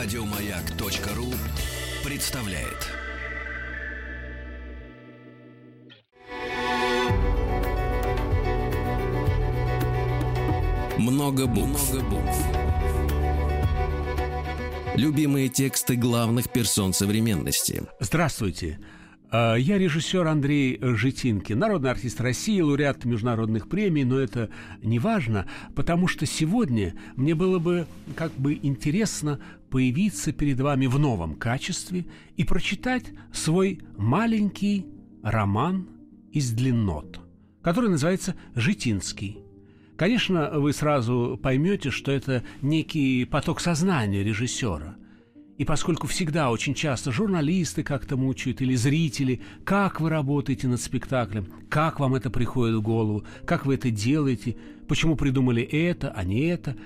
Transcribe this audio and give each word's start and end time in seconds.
Радиомаяк.ру 0.00 1.26
представляет. 2.08 2.86
Много 10.98 11.48
букв. 11.48 11.92
Любимые 14.94 15.48
тексты 15.48 15.96
главных 15.96 16.52
персон 16.52 16.92
современности. 16.92 17.82
Здравствуйте. 17.98 18.78
А, 19.30 19.56
я 19.56 19.76
режиссер 19.76 20.26
Андрей 20.26 20.78
Житинкин, 20.80 21.58
народный 21.58 21.90
артист 21.90 22.20
России, 22.20 22.60
лауреат 22.60 23.04
международных 23.04 23.68
премий, 23.68 24.04
но 24.04 24.18
это 24.18 24.48
не 24.82 24.98
важно, 24.98 25.46
потому 25.74 26.08
что 26.08 26.24
сегодня 26.24 26.94
мне 27.16 27.34
было 27.34 27.58
бы 27.58 27.86
как 28.16 28.32
бы 28.32 28.58
интересно 28.62 29.38
появиться 29.70 30.32
перед 30.32 30.60
вами 30.60 30.86
в 30.86 30.98
новом 30.98 31.34
качестве 31.34 32.06
и 32.36 32.44
прочитать 32.44 33.04
свой 33.32 33.80
маленький 33.96 34.86
роман 35.22 35.88
из 36.32 36.52
длиннот, 36.52 37.20
который 37.62 37.90
называется 37.90 38.34
«Житинский». 38.54 39.38
Конечно, 39.96 40.60
вы 40.60 40.72
сразу 40.72 41.38
поймете, 41.42 41.90
что 41.90 42.12
это 42.12 42.44
некий 42.62 43.24
поток 43.24 43.60
сознания 43.60 44.22
режиссера– 44.22 44.96
и 45.58 45.64
поскольку 45.64 46.06
всегда 46.06 46.52
очень 46.52 46.72
часто 46.72 47.10
журналисты 47.10 47.82
как-то 47.82 48.16
мучают 48.16 48.62
или 48.62 48.76
зрители, 48.76 49.42
как 49.64 50.00
вы 50.00 50.08
работаете 50.08 50.68
над 50.68 50.80
спектаклем, 50.80 51.48
как 51.68 51.98
вам 51.98 52.14
это 52.14 52.30
приходит 52.30 52.76
в 52.76 52.82
голову, 52.82 53.24
как 53.44 53.66
вы 53.66 53.74
это 53.74 53.90
делаете, 53.90 54.56
почему 54.86 55.16
придумали 55.16 55.62
это, 55.62 56.12
а 56.12 56.22
не 56.22 56.46
это, 56.46 56.76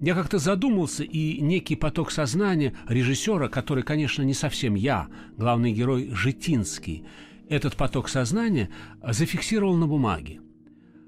я 0.00 0.14
как-то 0.14 0.38
задумался, 0.38 1.04
и 1.04 1.40
некий 1.40 1.76
поток 1.76 2.10
сознания 2.10 2.74
режиссера, 2.88 3.48
который, 3.48 3.82
конечно, 3.82 4.22
не 4.22 4.34
совсем 4.34 4.74
я, 4.74 5.08
главный 5.36 5.72
герой 5.72 6.10
Житинский, 6.12 7.04
этот 7.48 7.76
поток 7.76 8.08
сознания 8.08 8.70
зафиксировал 9.06 9.76
на 9.76 9.86
бумаге. 9.86 10.40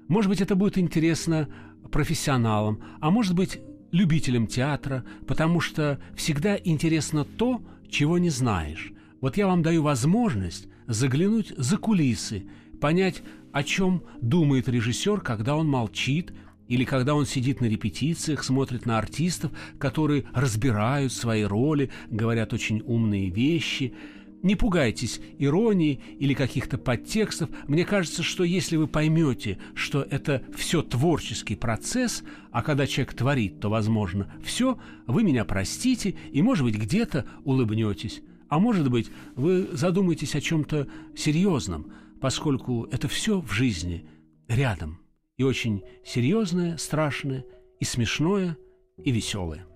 Может 0.07 0.29
быть, 0.29 0.41
это 0.41 0.55
будет 0.55 0.77
интересно 0.77 1.49
профессионалам, 1.91 2.81
а 2.99 3.11
может 3.11 3.35
быть, 3.35 3.59
любителям 3.91 4.47
театра, 4.47 5.03
потому 5.27 5.59
что 5.59 5.99
всегда 6.15 6.57
интересно 6.57 7.25
то, 7.25 7.61
чего 7.89 8.17
не 8.17 8.29
знаешь. 8.29 8.91
Вот 9.21 9.37
я 9.37 9.47
вам 9.47 9.63
даю 9.63 9.81
возможность 9.81 10.67
заглянуть 10.87 11.53
за 11.57 11.77
кулисы, 11.77 12.45
понять, 12.79 13.23
о 13.51 13.63
чем 13.63 14.03
думает 14.21 14.69
режиссер, 14.69 15.21
когда 15.21 15.55
он 15.55 15.67
молчит, 15.67 16.33
или 16.67 16.83
когда 16.83 17.15
он 17.15 17.25
сидит 17.25 17.61
на 17.61 17.65
репетициях, 17.65 18.43
смотрит 18.43 18.85
на 18.85 18.97
артистов, 18.97 19.51
которые 19.79 20.25
разбирают 20.33 21.13
свои 21.13 21.43
роли, 21.43 21.89
говорят 22.09 22.53
очень 22.53 22.81
умные 22.85 23.29
вещи– 23.29 23.93
не 24.43 24.55
пугайтесь 24.55 25.19
иронии 25.39 25.99
или 26.19 26.33
каких-то 26.33 26.77
подтекстов. 26.77 27.49
Мне 27.67 27.85
кажется, 27.85 28.23
что 28.23 28.43
если 28.43 28.75
вы 28.75 28.87
поймете, 28.87 29.57
что 29.73 30.03
это 30.03 30.43
все 30.55 30.81
творческий 30.81 31.55
процесс, 31.55 32.23
а 32.51 32.61
когда 32.61 32.87
человек 32.87 33.13
творит, 33.13 33.59
то, 33.59 33.69
возможно, 33.69 34.31
все, 34.43 34.77
вы 35.05 35.23
меня 35.23 35.43
простите 35.45 36.15
и, 36.31 36.41
может 36.41 36.63
быть, 36.63 36.75
где-то 36.75 37.25
улыбнетесь. 37.43 38.21
А 38.49 38.59
может 38.59 38.89
быть, 38.89 39.09
вы 39.35 39.67
задумаетесь 39.73 40.35
о 40.35 40.41
чем-то 40.41 40.87
серьезном, 41.15 41.91
поскольку 42.21 42.87
это 42.91 43.07
все 43.07 43.41
в 43.41 43.51
жизни 43.51 44.05
рядом. 44.47 44.99
И 45.37 45.43
очень 45.43 45.83
серьезное, 46.03 46.77
страшное, 46.77 47.45
и 47.79 47.85
смешное, 47.85 48.57
и 48.97 49.11
веселое. 49.11 49.67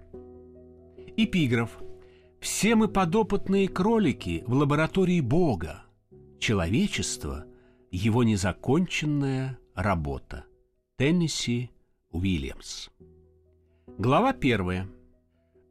Эпиграф– 1.15 1.77
все 2.39 2.75
мы 2.75 2.87
подопытные 2.87 3.67
кролики 3.67 4.43
в 4.47 4.53
лаборатории 4.53 5.21
Бога. 5.21 5.83
Человечество– 6.39 7.45
его 7.91 8.23
незаконченная 8.23 9.59
работа. 9.75 10.45
Теннесси 10.97 11.69
Уильямс. 12.09 12.89
Глава 14.00 14.33
первая. 14.33 14.88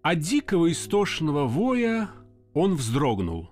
От 0.02 0.20
дикого 0.20 0.70
истошного 0.70 1.46
воя 1.46 2.10
он 2.54 2.74
вздрогнул. 2.76 3.50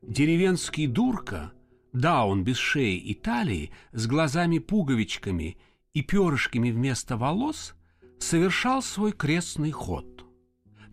Деревенский 0.00 0.86
дурка, 0.86 1.52
да, 1.92 2.24
он 2.24 2.42
без 2.42 2.56
шеи 2.56 2.96
и 2.96 3.14
талии, 3.14 3.70
с 3.92 4.06
глазами-пуговичками 4.06 5.58
и 5.94 6.02
перышками 6.02 6.70
вместо 6.70 7.16
волос, 7.16 7.74
совершал 8.18 8.82
свой 8.82 9.12
крестный 9.12 9.70
ход. 9.70 10.26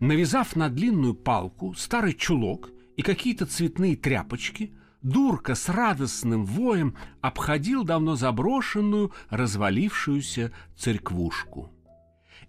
Навязав 0.00 0.56
на 0.56 0.68
длинную 0.68 1.14
палку 1.14 1.74
старый 1.74 2.14
чулок 2.14 2.70
и 2.96 3.02
какие-то 3.02 3.46
цветные 3.46 3.96
тряпочки, 3.96 4.74
Дурка 5.02 5.56
с 5.56 5.68
радостным 5.68 6.44
воем 6.46 6.96
обходил 7.20 7.82
давно 7.82 8.14
заброшенную, 8.14 9.12
развалившуюся 9.30 10.52
церквушку. 10.76 11.72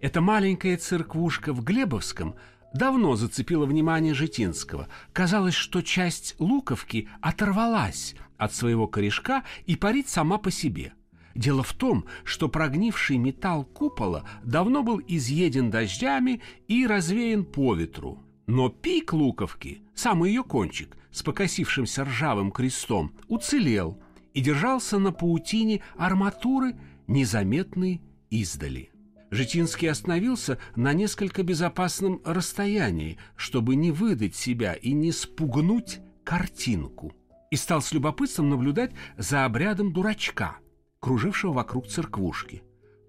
Эта 0.00 0.20
маленькая 0.20 0.76
церквушка 0.76 1.52
в 1.52 1.64
Глебовском 1.64 2.36
давно 2.72 3.16
зацепила 3.16 3.66
внимание 3.66 4.14
Житинского. 4.14 4.88
Казалось, 5.12 5.54
что 5.54 5.82
часть 5.82 6.36
луковки 6.38 7.08
оторвалась 7.20 8.14
от 8.36 8.54
своего 8.54 8.86
корешка 8.86 9.42
и 9.66 9.74
парит 9.74 10.08
сама 10.08 10.38
по 10.38 10.52
себе– 10.52 10.92
Дело 11.34 11.64
в 11.64 11.72
том, 11.72 12.04
что 12.22 12.48
прогнивший 12.48 13.18
металл 13.18 13.64
купола 13.64 14.24
давно 14.44 14.82
был 14.82 15.00
изъеден 15.06 15.70
дождями 15.70 16.40
и 16.68 16.86
развеян 16.86 17.44
по 17.44 17.74
ветру. 17.74 18.20
Но 18.46 18.68
пик 18.68 19.12
луковки, 19.12 19.82
самый 19.94 20.30
ее 20.30 20.44
кончик, 20.44 20.96
с 21.10 21.22
покосившимся 21.22 22.04
ржавым 22.04 22.52
крестом, 22.52 23.12
уцелел 23.26 23.98
и 24.32 24.40
держался 24.40 24.98
на 24.98 25.12
паутине 25.12 25.80
арматуры, 25.96 26.76
незаметной 27.06 28.00
издали. 28.30 28.90
Житинский 29.30 29.90
остановился 29.90 30.58
на 30.76 30.92
несколько 30.92 31.42
безопасном 31.42 32.20
расстоянии, 32.24 33.18
чтобы 33.34 33.74
не 33.74 33.90
выдать 33.90 34.36
себя 34.36 34.74
и 34.74 34.92
не 34.92 35.10
спугнуть 35.10 35.98
картинку, 36.22 37.12
и 37.50 37.56
стал 37.56 37.82
с 37.82 37.92
любопытством 37.92 38.50
наблюдать 38.50 38.92
за 39.16 39.44
обрядом 39.44 39.92
дурачка– 39.92 40.58
кружившего 41.04 41.52
вокруг 41.52 41.86
церквушки. 41.86 42.62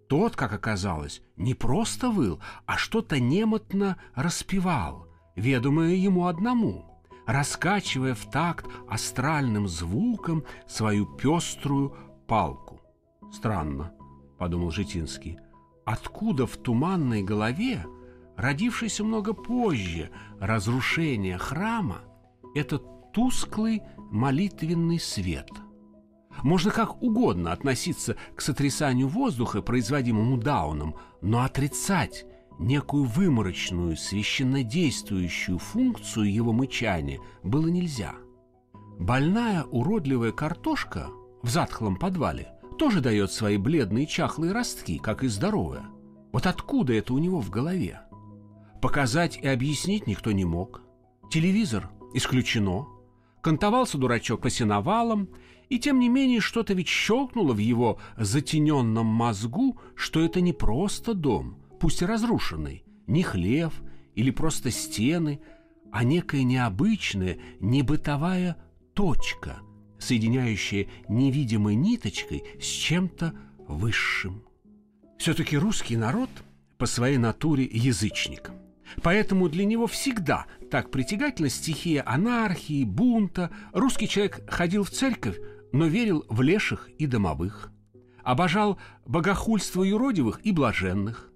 Тот, 0.10 0.36
как 0.36 0.52
оказалось, 0.52 1.22
не 1.38 1.54
просто 1.54 2.10
выл, 2.10 2.42
а 2.66 2.76
что-то 2.76 3.22
немотно 3.22 3.98
распевал, 4.16 5.08
ведомое 5.38 5.94
ему 5.94 6.28
одному, 6.28 7.02
раскачивая 7.26 8.14
в 8.14 8.30
такт 8.30 8.68
астральным 8.90 9.70
звуком 9.70 10.44
свою 10.68 11.06
пеструю 11.06 11.96
палку. 12.28 12.82
«Странно»,— 13.32 13.94
подумал 14.38 14.72
Житинский,— 14.72 15.40
«откуда 15.86 16.46
в 16.46 16.58
туманной 16.58 17.24
голове, 17.24 17.86
родившейся 18.36 19.06
много 19.06 19.32
позже 19.32 20.12
разрушения 20.42 21.38
храма, 21.38 22.02
этот 22.56 22.84
тусклый 23.14 23.84
молитвенный 24.12 25.00
свет?» 25.00 25.50
Можно 26.44 26.72
как 26.72 27.02
угодно 27.02 27.52
относиться 27.52 28.16
к 28.36 28.42
сотрясанию 28.42 29.08
воздуха, 29.08 29.62
производимому 29.62 30.38
Дауном, 30.38 30.96
но 31.22 31.42
отрицать 31.44 32.26
некую 32.60 33.06
выморочную, 33.06 33.98
священнодействующую 33.98 35.58
функцию 35.58 36.32
его 36.32 36.54
мычания 36.54 37.20
было 37.44 37.68
нельзя. 37.68 38.14
Больная 39.00 39.64
уродливая 39.64 40.32
картошка 40.32 41.10
в 41.42 41.50
затхлом 41.50 41.98
подвале 41.98 42.54
тоже 42.78 43.02
дает 43.02 43.32
свои 43.32 43.58
бледные 43.58 44.06
чахлые 44.06 44.52
ростки, 44.52 44.98
как 44.98 45.24
и 45.24 45.28
здоровая. 45.28 45.86
Вот 46.32 46.46
откуда 46.46 46.94
это 46.94 47.14
у 47.14 47.18
него 47.18 47.40
в 47.40 47.50
голове? 47.50 48.02
Показать 48.82 49.38
и 49.38 49.48
объяснить 49.48 50.08
никто 50.08 50.32
не 50.32 50.46
мог. 50.46 50.82
Телевизор 51.30 51.90
исключено. 52.14 52.88
Кантовался 53.42 53.98
дурачок 53.98 54.42
по 54.42 54.50
сеновалам– 54.50 55.30
и 55.70 55.80
тем 55.80 56.00
не 56.00 56.10
менее 56.10 56.42
что-то 56.42 56.74
ведь 56.74 56.88
щелкнуло 56.88 57.54
в 57.54 57.58
его 57.58 58.00
затененном 58.18 59.06
мозгу, 59.06 59.80
что 59.96 60.22
это 60.22 60.42
не 60.42 60.54
просто 60.54 61.14
дом, 61.14 61.58
пусть 61.80 62.02
и 62.02 62.06
разрушенный, 62.06 62.84
не 63.08 63.24
хлев 63.24 63.74
или 64.16 64.32
просто 64.32 64.72
стены, 64.72 65.40
а 65.92 66.04
некая 66.04 66.44
необычная, 66.44 67.38
небытовая 67.60 68.58
точка, 68.94 69.60
соединяющая 70.00 70.88
невидимой 71.08 71.76
ниточкой 71.76 72.44
с 72.60 72.66
чем-то 72.66 73.34
высшим. 73.68 74.44
Все-таки 75.18 75.58
русский 75.58 75.98
народ 75.98 76.30
по 76.78 76.86
своей 76.86 77.18
натуре 77.18 77.64
язычник. 77.72 78.52
Поэтому 79.02 79.50
для 79.50 79.66
него 79.66 79.88
всегда 79.88 80.46
так 80.70 80.92
притягательна 80.92 81.50
стихия 81.50 82.04
анархии, 82.06 82.84
бунта. 82.84 83.50
Русский 83.74 84.08
человек 84.08 84.42
ходил 84.50 84.84
в 84.84 84.92
церковь, 84.92 85.38
но 85.72 85.88
верил 85.88 86.26
в 86.30 86.42
леших 86.42 86.90
и 86.98 87.06
домовых, 87.06 87.72
обожал 88.24 88.80
богохульство 89.06 89.84
юродивых 89.84 90.46
и 90.46 90.52
блаженных. 90.52 91.32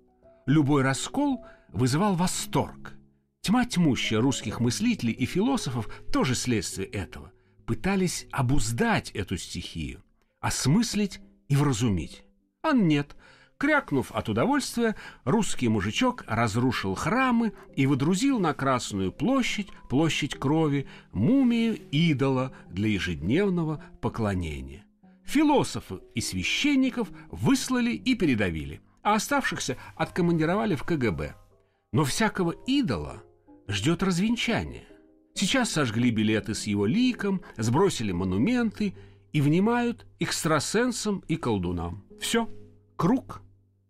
Любой 0.46 0.82
раскол 0.82 1.46
вызывал 1.72 2.16
восторг. 2.16 2.94
Тьма 3.42 3.66
тьмущая 3.66 4.20
русских 4.20 4.60
мыслителей 4.60 5.14
и 5.14 5.26
философов 5.26 5.90
тоже 6.12 6.36
следствие 6.36 6.88
этого. 6.88 7.32
Пытались 7.66 8.28
обуздать 8.32 9.12
эту 9.12 9.38
стихию, 9.38 10.04
осмыслить 10.40 11.20
и 11.48 11.56
вразумить. 11.56 12.24
А 12.62 12.74
нет, 12.74 13.16
Крякнув 13.60 14.12
от 14.14 14.30
удовольствия, 14.30 14.96
русский 15.26 15.68
мужичок 15.68 16.24
разрушил 16.28 16.96
храмы 16.96 17.52
и 17.76 17.88
выдрузил 17.88 18.40
на 18.40 18.54
Красную 18.54 19.12
площадь, 19.12 19.68
площадь 19.90 20.36
крови, 20.36 20.88
мумию 21.12 21.78
идола 21.92 22.54
для 22.70 22.88
ежедневного 22.88 23.84
поклонения. 24.00 24.86
Философы 25.26 26.00
и 26.16 26.22
священников 26.22 27.10
выслали 27.32 27.92
и 27.92 28.16
передавили, 28.16 28.82
а 29.04 29.16
оставшихся 29.16 29.76
откомандировали 29.98 30.76
в 30.76 30.84
КГБ. 30.84 31.36
Но 31.92 32.06
всякого 32.06 32.52
идола 32.66 33.24
ждет 33.68 34.04
развенчание. 34.04 34.88
Сейчас 35.34 35.70
сожгли 35.70 36.12
билеты 36.12 36.56
с 36.56 36.64
его 36.64 36.86
ликом, 36.86 37.42
сбросили 37.58 38.14
монументы 38.14 38.96
и 39.34 39.42
внимают 39.42 40.08
экстрасенсам 40.20 41.26
и 41.28 41.36
колдунам. 41.36 42.06
Все, 42.22 42.50
круг 42.96 43.42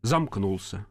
замкнулся. 0.02 0.86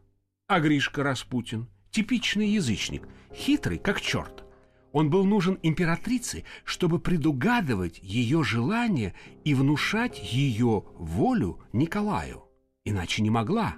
А 0.47 0.59
Гришка 0.59 1.03
Распутин– 1.03 1.67
типичный 1.91 2.49
язычник, 2.49 3.07
хитрый, 3.33 3.77
как 3.77 4.01
черт. 4.01 4.43
Он 4.91 5.09
был 5.09 5.25
нужен 5.25 5.59
императрице, 5.61 6.45
чтобы 6.63 6.99
предугадывать 6.99 7.99
ее 8.01 8.43
желания 8.43 9.13
и 9.43 9.53
внушать 9.53 10.19
ее 10.33 10.85
волю 10.95 11.61
Николаю. 11.73 12.45
Иначе 12.85 13.21
не 13.21 13.29
могла. 13.29 13.75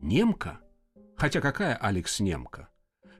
Немка. 0.00 0.60
Хотя 1.16 1.40
какая 1.40 1.76
Алекс 1.76 2.20
немка? 2.20 2.70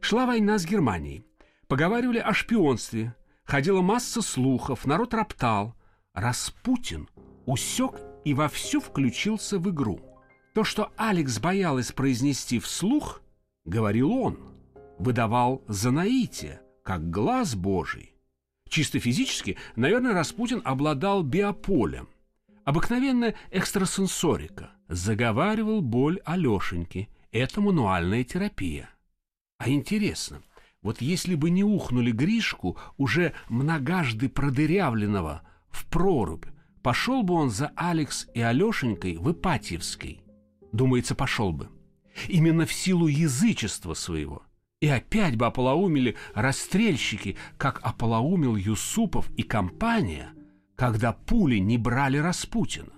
Шла 0.00 0.24
война 0.24 0.58
с 0.58 0.64
Германией. 0.64 1.26
Поговаривали 1.68 2.18
о 2.18 2.32
шпионстве. 2.32 3.14
Ходила 3.44 3.82
масса 3.82 4.22
слухов, 4.22 4.86
народ 4.86 5.12
роптал. 5.12 5.74
Распутин 6.14 7.08
усек 7.44 8.00
и 8.24 8.32
вовсю 8.32 8.80
включился 8.80 9.58
в 9.58 9.68
игру– 9.68 10.00
то, 10.54 10.62
что 10.62 10.92
Алекс 10.96 11.40
боялась 11.40 11.90
произнести 11.90 12.60
вслух, 12.60 13.20
говорил 13.64 14.12
он, 14.12 14.38
выдавал 14.98 15.62
за 15.66 15.90
наитие, 15.90 16.60
как 16.84 17.10
глаз 17.10 17.56
Божий. 17.56 18.14
Чисто 18.68 19.00
физически, 19.00 19.58
наверное, 19.74 20.14
Распутин 20.14 20.62
обладал 20.64 21.24
биополем. 21.24 22.08
Обыкновенная 22.64 23.34
экстрасенсорика. 23.50 24.70
Заговаривал 24.88 25.80
боль 25.80 26.20
Алешеньки. 26.24 27.08
Это 27.32 27.60
мануальная 27.60 28.22
терапия. 28.22 28.90
А 29.58 29.68
интересно, 29.68 30.42
вот 30.82 31.00
если 31.00 31.34
бы 31.34 31.50
не 31.50 31.64
ухнули 31.64 32.12
Гришку, 32.12 32.78
уже 32.96 33.32
многажды 33.48 34.28
продырявленного, 34.28 35.42
в 35.68 35.86
прорубь, 35.86 36.46
пошел 36.82 37.22
бы 37.22 37.34
он 37.34 37.50
за 37.50 37.72
Алекс 37.74 38.28
и 38.34 38.40
Алешенькой 38.40 39.16
в 39.16 39.32
Ипатьевской 39.32 40.23
думается, 40.74 41.14
пошел 41.14 41.52
бы. 41.52 41.68
Именно 42.28 42.66
в 42.66 42.72
силу 42.72 43.06
язычества 43.06 43.94
своего. 43.94 44.42
И 44.80 44.88
опять 44.88 45.36
бы 45.36 45.46
ополоумели 45.46 46.16
расстрельщики, 46.34 47.36
как 47.56 47.80
ополоумил 47.82 48.56
Юсупов 48.56 49.30
и 49.36 49.42
компания, 49.42 50.32
когда 50.76 51.12
пули 51.12 51.56
не 51.56 51.78
брали 51.78 52.18
Распутина. 52.18 52.92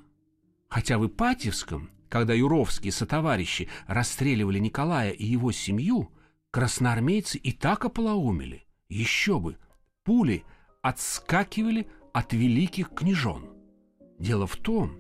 Хотя 0.69 0.99
в 0.99 1.07
Ипатьевском, 1.07 1.91
когда 2.09 2.35
юровские 2.35 2.93
сотоварищи 2.93 3.69
расстреливали 3.87 4.59
Николая 4.59 5.11
и 5.11 5.25
его 5.25 5.53
семью, 5.53 6.11
красноармейцы 6.51 7.39
и 7.39 7.53
так 7.53 7.85
ополоумели. 7.85 8.67
Еще 8.89 9.39
бы, 9.39 9.59
пули 10.05 10.45
отскакивали 10.83 11.89
от 12.13 12.33
великих 12.33 12.91
княжон. 12.91 13.51
Дело 14.19 14.47
в 14.47 14.57
том, 14.57 14.97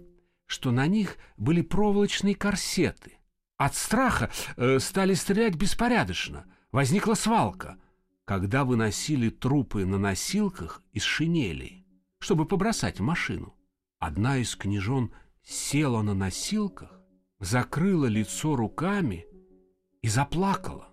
что 0.46 0.70
на 0.70 0.86
них 0.86 1.18
были 1.36 1.60
проволочные 1.60 2.34
корсеты. 2.34 3.18
От 3.56 3.74
страха 3.74 4.30
э, 4.56 4.78
стали 4.78 5.14
стрелять 5.14 5.56
беспорядочно. 5.56 6.46
Возникла 6.72 7.14
свалка. 7.14 7.78
Когда 8.24 8.64
выносили 8.64 9.28
трупы 9.30 9.86
на 9.86 9.98
носилках 9.98 10.82
из 10.92 11.02
шинелей, 11.02 11.86
чтобы 12.18 12.44
побросать 12.44 12.98
в 12.98 13.02
машину, 13.02 13.54
одна 13.98 14.38
из 14.38 14.56
княжон 14.56 15.12
села 15.44 16.02
на 16.02 16.14
носилках, 16.14 17.00
закрыла 17.38 18.06
лицо 18.06 18.56
руками 18.56 19.26
и 20.02 20.08
заплакала. 20.08 20.88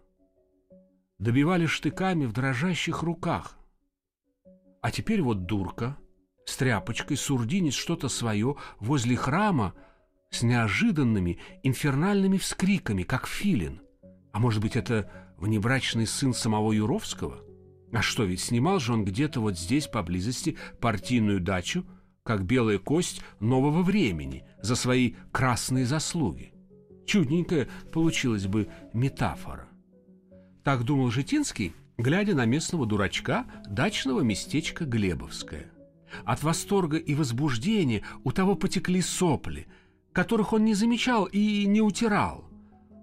Добивали 1.17 1.65
штыками 1.65 2.25
в 2.25 2.33
дрожащих 2.33 3.01
руках. 3.01 3.57
А 4.81 4.91
теперь 4.91 5.21
вот 5.21 5.45
дурка— 5.45 5.97
с 6.45 6.57
тряпочкой 6.57 7.17
сурдинец 7.17 7.73
что-то 7.73 8.09
свое 8.09 8.55
возле 8.79 9.15
храма 9.15 9.73
с 10.29 10.41
неожиданными 10.41 11.39
инфернальными 11.63 12.37
вскриками, 12.37 13.03
как 13.03 13.27
филин. 13.27 13.81
А 14.31 14.39
может 14.39 14.61
быть, 14.61 14.75
это 14.75 15.11
внебрачный 15.37 16.07
сын 16.07 16.33
самого 16.33 16.71
Юровского? 16.71 17.43
А 17.91 18.01
что, 18.01 18.23
ведь 18.23 18.41
снимал 18.41 18.79
же 18.79 18.93
он 18.93 19.05
где-то 19.05 19.39
вот 19.39 19.57
здесь, 19.57 19.87
поблизости, 19.87 20.57
партийную 20.81 21.39
дачу, 21.39 21.85
как 22.23 22.43
белая 22.45 22.79
кость 22.79 23.21
нового 23.39 23.83
времени, 23.83 24.45
за 24.61 24.75
свои 24.75 25.13
красные 25.31 25.85
заслуги. 25.85 26.53
Чудненькая 27.05 27.67
получилась 27.91 28.47
бы 28.47 28.69
метафора. 28.93 29.67
Так 30.63 30.83
думал 30.83 31.11
Житинский, 31.11 31.73
глядя 31.97 32.33
на 32.33 32.45
местного 32.45 32.85
дурачка 32.85 33.45
дачного 33.67 34.21
местечка 34.21 34.85
Глебовское. 34.85 35.69
От 36.25 36.43
восторга 36.43 36.97
и 36.97 37.15
возбуждения 37.15 38.03
у 38.23 38.31
того 38.31 38.55
потекли 38.55 39.01
сопли, 39.01 39.67
которых 40.11 40.53
он 40.53 40.65
не 40.65 40.73
замечал 40.73 41.25
и 41.25 41.65
не 41.65 41.81
утирал. 41.81 42.49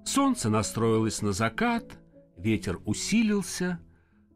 Солнце 0.05 0.49
настроилось 0.49 1.23
на 1.23 1.33
закат, 1.33 1.99
ветер 2.37 2.81
усилился, 2.85 3.81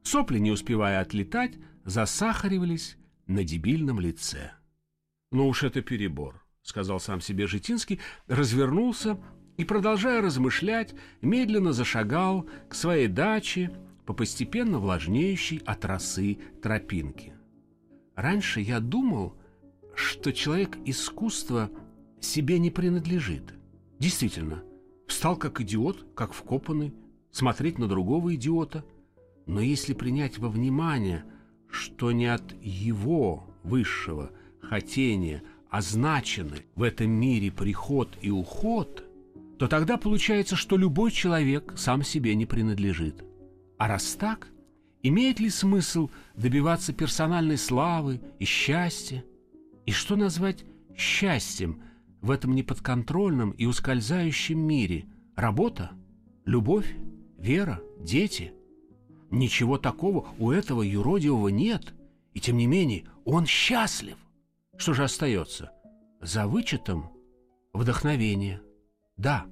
сопли, 0.03 0.39
не 0.39 0.51
успевая 0.51 1.01
отлетать, 1.01 1.55
засахаривались 1.85 2.97
на 3.27 3.45
дебильном 3.45 4.01
лице. 4.01 4.53
«Ну 5.31 5.49
уж 5.49 5.63
это 5.65 5.83
перебор»,— 5.83 6.45
сказал 6.63 7.01
сам 7.01 7.21
себе 7.21 7.47
Житинский, 7.47 8.01
развернулся 8.27 9.19
и, 9.57 9.65
продолжая 9.65 10.21
размышлять, 10.21 10.95
медленно 11.23 11.73
зашагал 11.73 12.49
к 12.69 12.75
своей 12.75 13.09
даче 13.09 13.71
по 14.07 14.13
постепенно 14.13 14.79
влажнеющей 14.79 15.59
от 15.65 15.85
росы 15.85 16.39
тропинке. 16.63 17.34
Раньше 18.17 18.61
я 18.61 18.81
думал, 18.81 19.35
что 19.95 20.33
человек 20.33 20.79
искусства 20.85 21.71
себе 22.21 22.59
не 22.59 22.71
принадлежит. 22.71 23.55
Действительно, 23.99 24.63
встал 25.07 25.37
как 25.37 25.61
идиот, 25.61 26.07
как 26.15 26.33
вкопанный, 26.33 26.95
смотреть 27.31 27.79
на 27.79 27.89
другого 27.89 28.35
идиота. 28.35 28.85
Но 29.47 29.61
если 29.61 29.95
принять 29.95 30.39
во 30.39 30.49
внимание, 30.49 31.25
что 31.69 32.13
не 32.13 32.27
от 32.27 32.55
его 32.63 33.45
высшего 33.63 34.31
хотения 34.61 35.43
означены 35.71 36.65
в 36.77 36.83
этом 36.83 37.11
мире 37.11 37.51
приход 37.51 38.17
и 38.23 38.31
уход, 38.31 39.05
то 39.59 39.67
тогда 39.67 39.97
получается, 39.97 40.57
что 40.57 40.77
любой 40.77 41.11
человек 41.11 41.75
сам 41.77 42.03
себе 42.03 42.35
не 42.35 42.47
принадлежит. 42.47 43.25
А 43.77 43.89
раз 43.89 44.15
так, 44.15 44.49
Имеет 45.07 45.39
ли 45.39 45.51
смысл 45.51 46.09
добиваться 46.35 46.95
персональной 46.95 47.59
славы 47.59 48.23
и 48.39 48.47
счастья? 48.47 49.23
И 49.85 49.93
что 49.93 50.17
назвать 50.17 50.65
счастьем 50.97 51.83
в 52.23 52.31
этом 52.31 52.55
неподконтрольном 52.55 53.51
и 53.51 53.67
ускользающем 53.67 54.59
мире? 54.59 55.05
Работа? 55.37 55.91
Любовь? 56.47 56.97
Вера? 57.37 57.83
Дети? 58.01 58.55
Ничего 59.31 59.77
такого 59.77 60.27
у 60.39 60.51
этого 60.51 60.81
юродивого 60.81 61.49
нет, 61.49 61.93
и 62.33 62.41
тем 62.41 62.57
не 62.57 62.67
менее 62.67 63.05
он 63.27 63.45
счастлив. 63.45 64.17
Что 64.79 64.95
же 64.95 65.05
остается? 65.05 65.71
За 66.23 66.47
вычетом 66.47 67.11
вдохновение. 67.75 68.63
Да, 69.19 69.45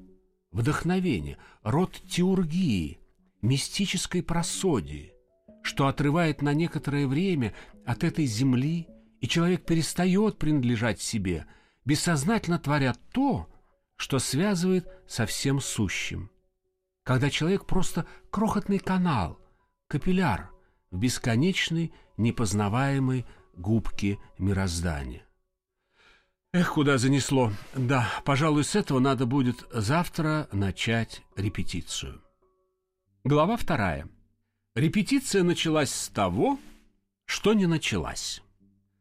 вдохновение, 0.50 1.36
род 1.62 2.00
теургии, 2.08 3.00
мистической 3.42 4.22
просодии, 4.22 5.12
что 5.62 5.86
отрывает 5.86 6.42
на 6.42 6.54
некоторое 6.54 7.06
время 7.06 7.54
от 7.86 8.04
этой 8.04 8.26
земли, 8.26 8.88
и 9.20 9.28
человек 9.28 9.64
перестает 9.64 10.38
принадлежать 10.38 11.00
себе, 11.00 11.46
бессознательно 11.84 12.58
творя 12.58 12.94
то, 13.12 13.48
что 13.96 14.18
связывает 14.18 14.88
со 15.06 15.26
всем 15.26 15.60
сущим. 15.60 16.30
Когда 17.04 17.30
человек 17.30 17.66
просто 17.66 18.06
крохотный 18.30 18.78
канал, 18.78 19.40
капилляр 19.88 20.50
в 20.90 20.98
бесконечной, 20.98 21.92
непознаваемой 22.16 23.26
губке 23.54 24.18
мироздания. 24.38 25.24
Эх, 26.52 26.74
куда 26.74 26.98
занесло. 26.98 27.50
Да, 27.74 28.08
пожалуй, 28.24 28.64
с 28.64 28.74
этого 28.76 28.98
надо 28.98 29.24
будет 29.24 29.64
завтра 29.72 30.48
начать 30.52 31.22
репетицию. 31.34 32.22
Глава 33.24 33.56
вторая. 33.56 34.08
Репетиция 34.74 35.42
началась 35.42 35.92
с 35.92 36.08
того, 36.08 36.58
что 37.26 37.52
не 37.52 37.66
началась. 37.66 38.42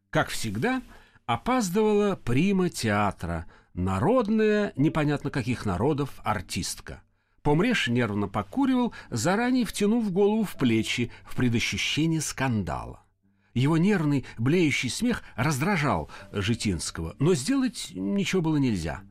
Как 0.10 0.28
всегда, 0.28 0.82
опаздывала 1.26 2.18
прима 2.18 2.70
театра, 2.70 3.46
народная, 3.74 4.74
непонятно 4.76 5.30
каких 5.30 5.66
народов, 5.66 6.20
артистка. 6.26 7.02
Помреш 7.42 7.88
нервно 7.88 8.28
покуривал, 8.28 8.94
заранее 9.10 9.66
втянув 9.66 10.12
голову 10.12 10.44
в 10.44 10.56
плечи 10.56 11.10
в 11.24 11.38
предощущении 11.38 12.20
скандала. 12.20 13.06
Его 13.54 13.78
нервный, 13.78 14.26
блеющий 14.38 14.90
смех 14.90 15.24
раздражал 15.38 16.12
Житинского, 16.34 17.16
но 17.20 17.34
сделать 17.34 17.92
ничего 17.96 18.42
было 18.42 18.58
нельзя. 18.58 19.04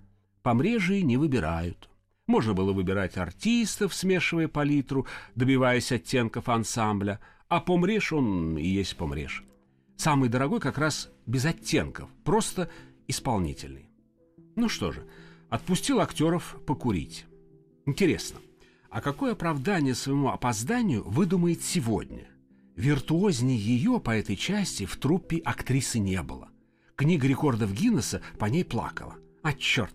Помрежи 0.43 1.01
не 1.01 1.17
выбирают. 1.17 1.90
Можно 2.31 2.55
было 2.55 2.73
выбирать 2.73 3.17
артистов, 3.17 3.93
смешивая 3.93 4.47
палитру, 4.47 5.05
добиваясь 5.35 5.91
оттенков 5.91 6.49
ансамбля, 6.49 7.19
а 7.49 7.59
помреж 7.59 8.13
он 8.13 8.57
и 8.57 8.65
есть 8.65 8.97
помреж. 8.97 9.43
Самый 9.97 10.29
дорогой 10.29 10.61
как 10.61 10.79
раз 10.79 11.11
без 11.27 11.45
оттенков, 11.45 12.09
просто 12.23 12.71
исполнительный. 13.09 13.91
Ну 14.55 14.69
что 14.69 14.93
же, 14.93 15.09
отпустил 15.49 15.99
актеров 15.99 16.57
покурить. 16.69 17.27
Интересно, 17.85 18.39
а 18.91 19.01
какое 19.01 19.33
оправдание 19.33 19.97
своему 19.97 20.29
опозданию 20.29 21.03
выдумает 21.03 21.65
сегодня? 21.65 22.29
Виртуознее 22.77 23.59
ее 23.59 23.99
по 23.99 24.13
этой 24.13 24.37
части 24.37 24.87
в 24.87 24.97
труппе 24.99 25.39
актрисы 25.39 25.99
не 25.99 26.23
было. 26.23 26.49
Книга 26.95 27.27
рекордов 27.27 27.73
Гиннесса 27.73 28.23
по 28.39 28.45
ней 28.45 28.65
плакала. 28.65 29.17
А 29.43 29.53
черт! 29.55 29.95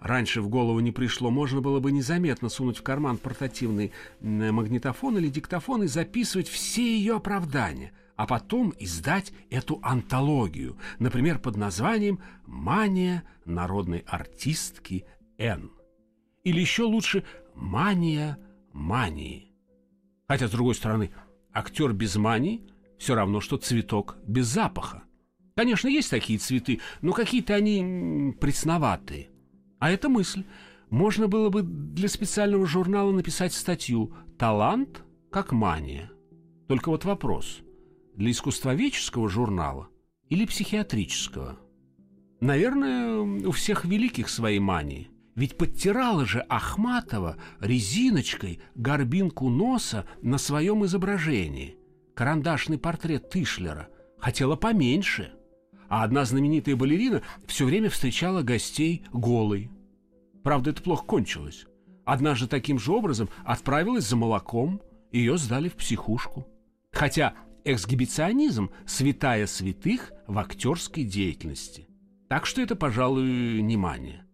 Раньше 0.00 0.40
в 0.40 0.48
голову 0.48 0.78
не 0.80 0.92
пришло, 0.92 1.30
можно 1.30 1.60
было 1.60 1.80
бы 1.80 1.90
незаметно 1.90 2.48
сунуть 2.48 2.78
в 2.78 2.82
карман 2.82 3.18
портативный 3.18 3.92
магнитофон 4.20 5.18
или 5.18 5.28
диктофон 5.28 5.82
и 5.82 5.88
записывать 5.88 6.48
все 6.48 6.96
ее 6.96 7.16
оправдания, 7.16 7.92
а 8.14 8.26
потом 8.26 8.72
издать 8.78 9.32
эту 9.50 9.80
антологию, 9.82 10.78
например, 11.00 11.40
под 11.40 11.56
названием 11.56 12.20
«Мания 12.46 13.24
народной 13.44 14.04
артистки 14.06 15.04
Н». 15.38 15.72
Или 16.44 16.60
еще 16.60 16.84
лучше 16.84 17.24
«Мания 17.56 18.38
мании». 18.72 19.52
Хотя, 20.28 20.46
с 20.46 20.52
другой 20.52 20.76
стороны, 20.76 21.10
актер 21.52 21.92
без 21.92 22.14
мании 22.14 22.62
все 22.98 23.16
равно, 23.16 23.40
что 23.40 23.56
цветок 23.56 24.16
без 24.24 24.46
запаха. 24.46 25.02
Конечно, 25.56 25.88
есть 25.88 26.10
такие 26.10 26.38
цветы, 26.38 26.80
но 27.02 27.12
какие-то 27.12 27.54
они 27.54 28.34
пресноватые. 28.40 29.30
А 29.78 29.90
это 29.90 30.08
мысль. 30.08 30.44
Можно 30.90 31.26
было 31.26 31.48
бы 31.48 31.62
для 31.62 32.08
специального 32.08 32.66
журнала 32.66 33.10
написать 33.10 33.52
статью 33.52 34.14
«Талант 34.38 35.02
как 35.30 35.52
мания». 35.52 36.10
Только 36.68 36.90
вот 36.90 37.04
вопрос. 37.04 37.60
Для 38.14 38.30
искусствоведческого 38.30 39.28
журнала 39.28 39.88
или 40.28 40.46
психиатрического? 40.46 41.58
Наверное, 42.40 43.18
у 43.18 43.50
всех 43.50 43.84
великих 43.84 44.28
свои 44.28 44.58
мании– 44.58 45.10
ведь 45.36 45.58
подтирала 45.58 46.24
же 46.24 46.40
Ахматова 46.48 47.36
резиночкой 47.60 48.58
горбинку 48.74 49.50
носа 49.50 50.06
на 50.22 50.38
своем 50.38 50.84
изображении. 50.86 51.76
Карандашный 52.14 52.78
портрет 52.78 53.28
Тышлера. 53.28 53.88
Хотела 54.18 54.56
поменьше. 54.56 55.34
А 55.88 56.04
одна 56.04 56.24
знаменитая 56.24 56.76
балерина 56.76 57.22
все 57.46 57.64
время 57.64 57.90
встречала 57.90 58.42
гостей 58.42 59.04
голой. 59.12 59.70
Правда, 60.42 60.70
это 60.70 60.82
плохо 60.82 61.04
кончилось. 61.04 61.66
Однажды 62.04 62.46
таким 62.46 62.78
же 62.78 62.92
образом 62.92 63.28
отправилась 63.44 64.06
за 64.06 64.16
молоком, 64.16 64.80
ее 65.10 65.38
сдали 65.38 65.68
в 65.68 65.74
психушку. 65.74 66.46
Хотя 66.92 67.34
эксгибиционизм– 67.64 68.70
святая 68.86 69.46
святых 69.46 70.12
в 70.26 70.38
актерской 70.38 71.04
деятельности. 71.04 71.88
Так 72.28 72.46
что 72.46 72.60
это, 72.62 72.76
пожалуй, 72.76 73.60
не 73.62 73.76
мания. 73.76 74.26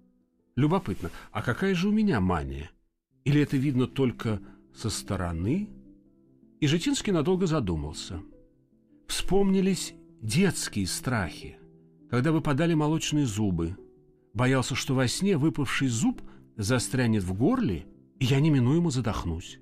Любопытно, 0.54 1.10
а 1.30 1.42
какая 1.42 1.74
же 1.74 1.88
у 1.88 1.92
меня 1.92 2.20
мания? 2.20 2.70
Или 3.24 3.40
это 3.40 3.56
видно 3.56 3.86
только 3.86 4.40
со 4.74 4.90
стороны? 4.90 5.70
И 6.60 6.66
Житинский 6.66 7.12
надолго 7.12 7.46
задумался. 7.46 8.20
Вспомнились 9.06 9.94
детские 10.22 10.86
страхи, 10.86 11.58
когда 12.10 12.32
выпадали 12.32 12.72
молочные 12.72 13.26
зубы. 13.26 13.76
Боялся, 14.32 14.74
что 14.74 14.94
во 14.94 15.06
сне 15.06 15.36
выпавший 15.36 15.88
зуб 15.88 16.22
застрянет 16.56 17.22
в 17.22 17.34
горле, 17.34 17.86
и 18.18 18.24
я 18.24 18.40
неминуемо 18.40 18.90
задохнусь. 18.90 19.58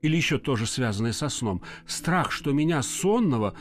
Или 0.00 0.16
еще 0.16 0.38
тоже 0.38 0.66
связанное 0.66 1.12
со 1.12 1.28
сном. 1.28 1.60
Страх, 1.86 2.30
что 2.30 2.52
меня 2.52 2.82
сонного 2.82 3.54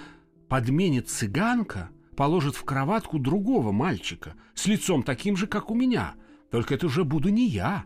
подменит 0.47 1.09
цыганка, 1.09 1.89
положит 2.15 2.55
в 2.55 2.63
кроватку 2.63 3.19
другого 3.19 3.73
мальчика 3.73 4.35
с 4.53 4.67
лицом 4.67 5.03
таким 5.03 5.35
же, 5.35 5.47
как 5.47 5.69
у 5.69 5.75
меня— 5.75 6.15
только 6.49 6.75
это 6.75 6.85
уже 6.85 7.03
буду 7.03 7.29
не 7.29 7.47
я. 7.47 7.83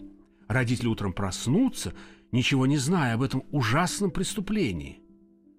Родители 0.47 0.87
утром 0.87 1.13
проснутся, 1.13 1.93
ничего 2.31 2.65
не 2.65 2.77
зная 2.77 3.15
об 3.15 3.23
этом 3.23 3.43
ужасном 3.51 4.11
преступлении. 4.11 5.01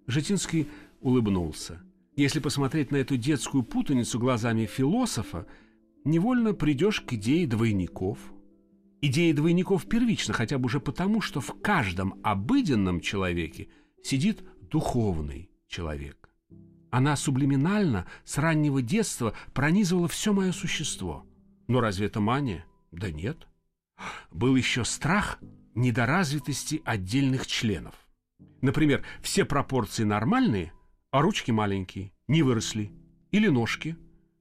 Житинский 0.07 0.69
улыбнулся. 1.01 1.83
Если 2.15 2.41
посмотреть 2.41 2.91
на 2.91 2.97
эту 2.97 3.17
детскую 3.17 3.63
путаницу 3.63 4.19
глазами 4.19 4.67
философа, 4.67 5.47
невольно 6.05 6.53
придешь 6.53 7.01
к 7.01 7.15
идее 7.15 7.47
двойников. 7.47 8.19
Идея 9.01 9.35
двойников 9.35 9.89
первична 9.89 10.35
хотя 10.35 10.59
бы 10.59 10.67
уже 10.67 10.79
потому, 10.79 11.21
что 11.21 11.41
в 11.41 11.61
каждом 11.63 12.21
обыденном 12.23 13.01
человеке 13.01 13.69
сидит 14.03 14.45
духовный 14.61 15.51
человек. 15.67 16.29
Она 16.91 17.17
сублиминально 17.17 18.07
с 18.25 18.37
раннего 18.37 18.83
детства 18.83 19.35
пронизывала 19.55 20.09
все 20.09 20.35
мое 20.35 20.53
существо. 20.53 21.27
Но 21.67 21.81
разве 21.81 22.07
это 22.07 22.21
мания? 22.21 22.67
Да 22.91 23.11
нет. 23.11 23.49
Был 24.31 24.55
еще 24.55 24.85
страх 24.85 25.39
недоразвитости 25.75 26.83
отдельных 26.85 27.47
членов. 27.47 27.95
Например, 28.61 29.03
все 29.23 29.47
пропорции 29.47 30.05
нормальные, 30.05 30.73
а 31.13 31.21
ручки 31.21 31.51
маленькие, 31.51 32.11
не 32.27 32.43
выросли. 32.43 32.91
Или 33.31 33.49
ножки, 33.49 33.97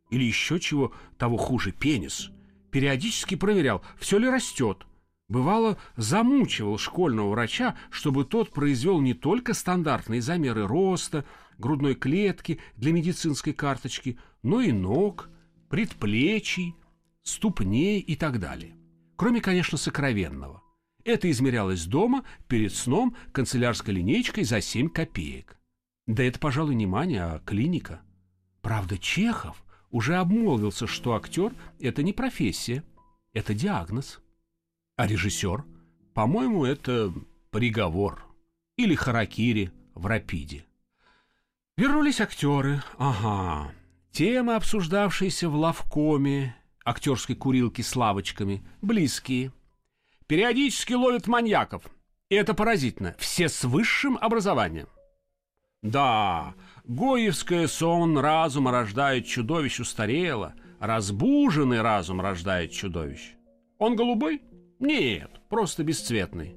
или 0.10 0.24
еще 0.24 0.60
чего 0.60 0.94
того 1.18 1.38
хуже, 1.38 1.72
пенис. 1.72 2.32
Периодически 2.72 3.36
проверял, 3.36 3.84
все 4.00 4.18
ли 4.18 4.28
растет. 4.28 4.88
Бывало, 5.28 5.78
замучивал 5.98 6.78
школьного 6.78 7.30
врача, 7.30 7.78
чтобы 7.90 8.25
тот 8.25 8.51
произвел 8.51 9.00
не 9.01 9.13
только 9.13 9.54
стандартные 9.54 10.22
замеры 10.22 10.66
роста, 10.66 11.25
грудной 11.58 11.96
клетки 11.96 12.60
для 12.75 12.94
медицинской 12.94 13.54
карточки, 13.54 14.18
но 14.42 14.62
и 14.62 14.72
ног, 14.72 15.30
предплечий, 15.70 16.75
ступней 17.22 18.00
и 18.00 18.16
так 18.16 18.40
далее. 18.40 18.75
Кроме, 19.18 19.42
конечно, 19.42 19.78
сокровенного. 19.78 20.63
Это 21.04 21.30
измерялось 21.30 21.86
дома, 21.86 22.24
перед 22.48 22.74
сном, 22.74 23.16
канцелярской 23.34 23.94
линейкой 23.94 24.46
за 24.46 24.62
7 24.62 24.90
копеек. 24.90 25.61
Да 26.08 26.24
это, 26.24 26.39
пожалуй, 26.39 26.75
не 26.75 26.86
мания, 26.86 27.25
а 27.25 27.39
клиника. 27.39 28.01
Правда, 28.62 28.98
Чехов 28.98 29.63
уже 29.89 30.17
обмолвился, 30.17 30.88
что 30.88 31.15
актер– 31.15 31.53
это 31.79 32.03
не 32.03 32.13
профессия, 32.13 32.84
это 33.34 33.53
диагноз. 33.53 34.20
А 34.96 35.08
режиссер? 35.08 35.63
По-моему, 36.13 36.65
это 36.65 37.13
приговор. 37.50 38.25
Или 38.77 38.96
харакири 38.96 39.72
в 39.93 40.05
рапиде. 40.05 40.65
Вернулись 41.77 42.22
актеры. 42.22 42.81
Ага. 42.98 43.72
Тема, 44.12 44.58
обсуждавшаяся 44.58 45.50
в 45.50 45.55
лавкоме, 45.55 46.55
актерской 46.84 47.36
курилки 47.36 47.81
с 47.81 47.96
лавочками, 47.96 48.63
близкие. 48.81 49.51
Периодически 50.27 50.93
ловят 50.93 51.27
маньяков. 51.27 51.84
И 52.29 52.36
это 52.36 52.53
поразительно. 52.53 53.15
Все 53.17 53.50
с 53.50 53.63
высшим 53.63 54.17
образованием. 54.20 54.88
Да, 55.82 56.54
Гоевское 56.86 57.68
сон 57.68 58.18
разума 58.18 58.72
рождает 58.72 59.26
чудовищ 59.26 59.80
устарело, 59.80 60.54
разбуженный 60.80 61.82
разум 61.82 62.22
рождает 62.22 62.72
чудовищ. 62.72 63.34
Он 63.80 63.96
голубой? 63.96 64.42
Нет, 64.80 65.42
просто 65.50 65.84
бесцветный. 65.84 66.56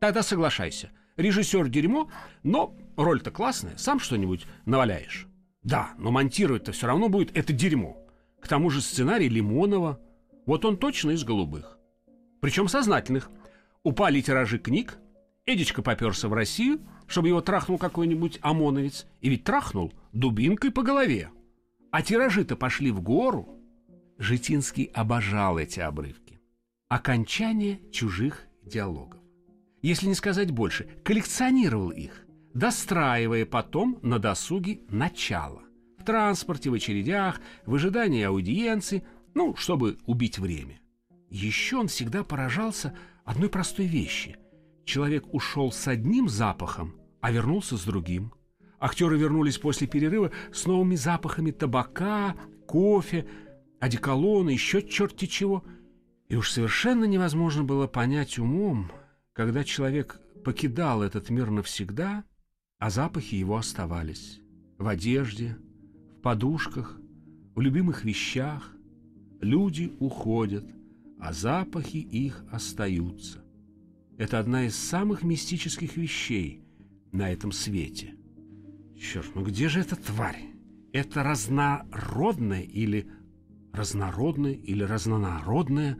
Тогда 0.00 0.22
соглашайся. 0.22 0.90
Режиссер 1.16 1.68
дерьмо, 1.68 2.10
но 2.42 2.76
роль-то 2.96 3.30
классная, 3.30 3.76
сам 3.76 4.00
что-нибудь 4.00 4.46
наваляешь. 4.66 5.26
Да, 5.62 5.94
но 5.98 6.10
монтировать-то 6.10 6.72
все 6.72 6.86
равно 6.86 7.08
будет 7.08 7.36
это 7.36 7.52
дерьмо. 7.52 7.96
К 8.40 8.48
тому 8.48 8.70
же 8.70 8.80
сценарий 8.80 9.28
Лимонова. 9.28 9.98
Вот 10.46 10.64
он 10.64 10.76
точно 10.76 11.10
из 11.12 11.24
голубых. 11.24 11.78
Причем 12.40 12.68
сознательных. 12.68 13.30
Упали 13.82 14.20
тиражи 14.20 14.58
книг, 14.58 14.98
Эдичка 15.48 15.80
поперся 15.80 16.28
в 16.28 16.34
Россию, 16.34 16.78
чтобы 17.06 17.28
его 17.28 17.40
трахнул 17.40 17.78
какой-нибудь 17.78 18.38
ОМОНовец. 18.42 19.06
И 19.22 19.30
ведь 19.30 19.44
трахнул 19.44 19.94
дубинкой 20.12 20.70
по 20.70 20.82
голове. 20.82 21.30
А 21.90 22.02
тиражи-то 22.02 22.54
пошли 22.54 22.90
в 22.90 23.00
гору. 23.00 23.58
Житинский 24.18 24.90
обожал 24.92 25.58
эти 25.58 25.80
обрывки. 25.80 26.38
Окончание 26.88 27.80
чужих 27.90 28.46
диалогов. 28.62 29.22
Если 29.80 30.06
не 30.08 30.14
сказать 30.14 30.50
больше, 30.50 30.84
коллекционировал 31.02 31.90
их. 31.90 32.26
достраивая 32.52 33.46
потом 33.46 33.98
на 34.02 34.18
досуге 34.18 34.80
начало. 34.90 35.62
В 35.96 36.04
транспорте, 36.04 36.68
в 36.68 36.74
очередях, 36.74 37.40
в 37.64 37.74
ожидании 37.74 38.22
аудиенции, 38.22 39.02
ну, 39.32 39.56
чтобы 39.56 39.96
убить 40.04 40.38
время. 40.38 40.78
Еще 41.30 41.76
он 41.76 41.88
всегда 41.88 42.22
поражался 42.22 42.94
одной 43.24 43.48
простой 43.48 43.86
вещи. 43.86 44.36
Человек 44.88 45.34
ушел 45.34 45.70
с 45.70 45.86
одним 45.86 46.30
запахом, 46.30 46.94
а 47.20 47.30
вернулся 47.30 47.76
с 47.76 47.84
другим. 47.84 48.32
Актеры 48.80 49.18
вернулись 49.18 49.58
после 49.58 49.86
перерыва 49.86 50.32
с 50.50 50.64
новыми 50.64 50.94
запахами 50.94 51.50
табака, 51.50 52.34
кофе, 52.66 53.28
одеколона, 53.80 54.48
еще 54.48 54.80
черти 54.80 55.26
чего. 55.26 55.62
И 56.28 56.36
уж 56.36 56.50
совершенно 56.50 57.04
невозможно 57.04 57.64
было 57.64 57.86
понять 57.86 58.38
умом, 58.38 58.90
когда 59.34 59.62
человек 59.62 60.22
покидал 60.42 61.02
этот 61.02 61.28
мир 61.28 61.50
навсегда, 61.50 62.24
а 62.78 62.88
запахи 62.88 63.34
его 63.34 63.58
оставались 63.58 64.40
в 64.78 64.88
одежде, 64.88 65.58
в 66.16 66.22
подушках, 66.22 66.98
в 67.54 67.60
любимых 67.60 68.06
вещах. 68.06 68.72
Люди 69.42 69.92
уходят, 70.00 70.64
а 71.20 71.34
запахи 71.34 71.98
их 71.98 72.42
остаются. 72.50 73.44
Это 74.18 74.40
одна 74.40 74.66
из 74.66 74.76
самых 74.76 75.22
мистических 75.22 75.96
вещей 75.96 76.60
на 77.12 77.30
этом 77.30 77.52
свете. 77.52 78.16
Черт, 79.00 79.28
ну 79.36 79.44
где 79.44 79.68
же 79.68 79.80
эта 79.80 79.94
тварь? 79.94 80.42
Это 80.92 81.22
разнородное 81.22 82.62
или 82.62 83.08
разнородное 83.72 84.54
или 84.54 84.82
разнонародное? 84.82 85.98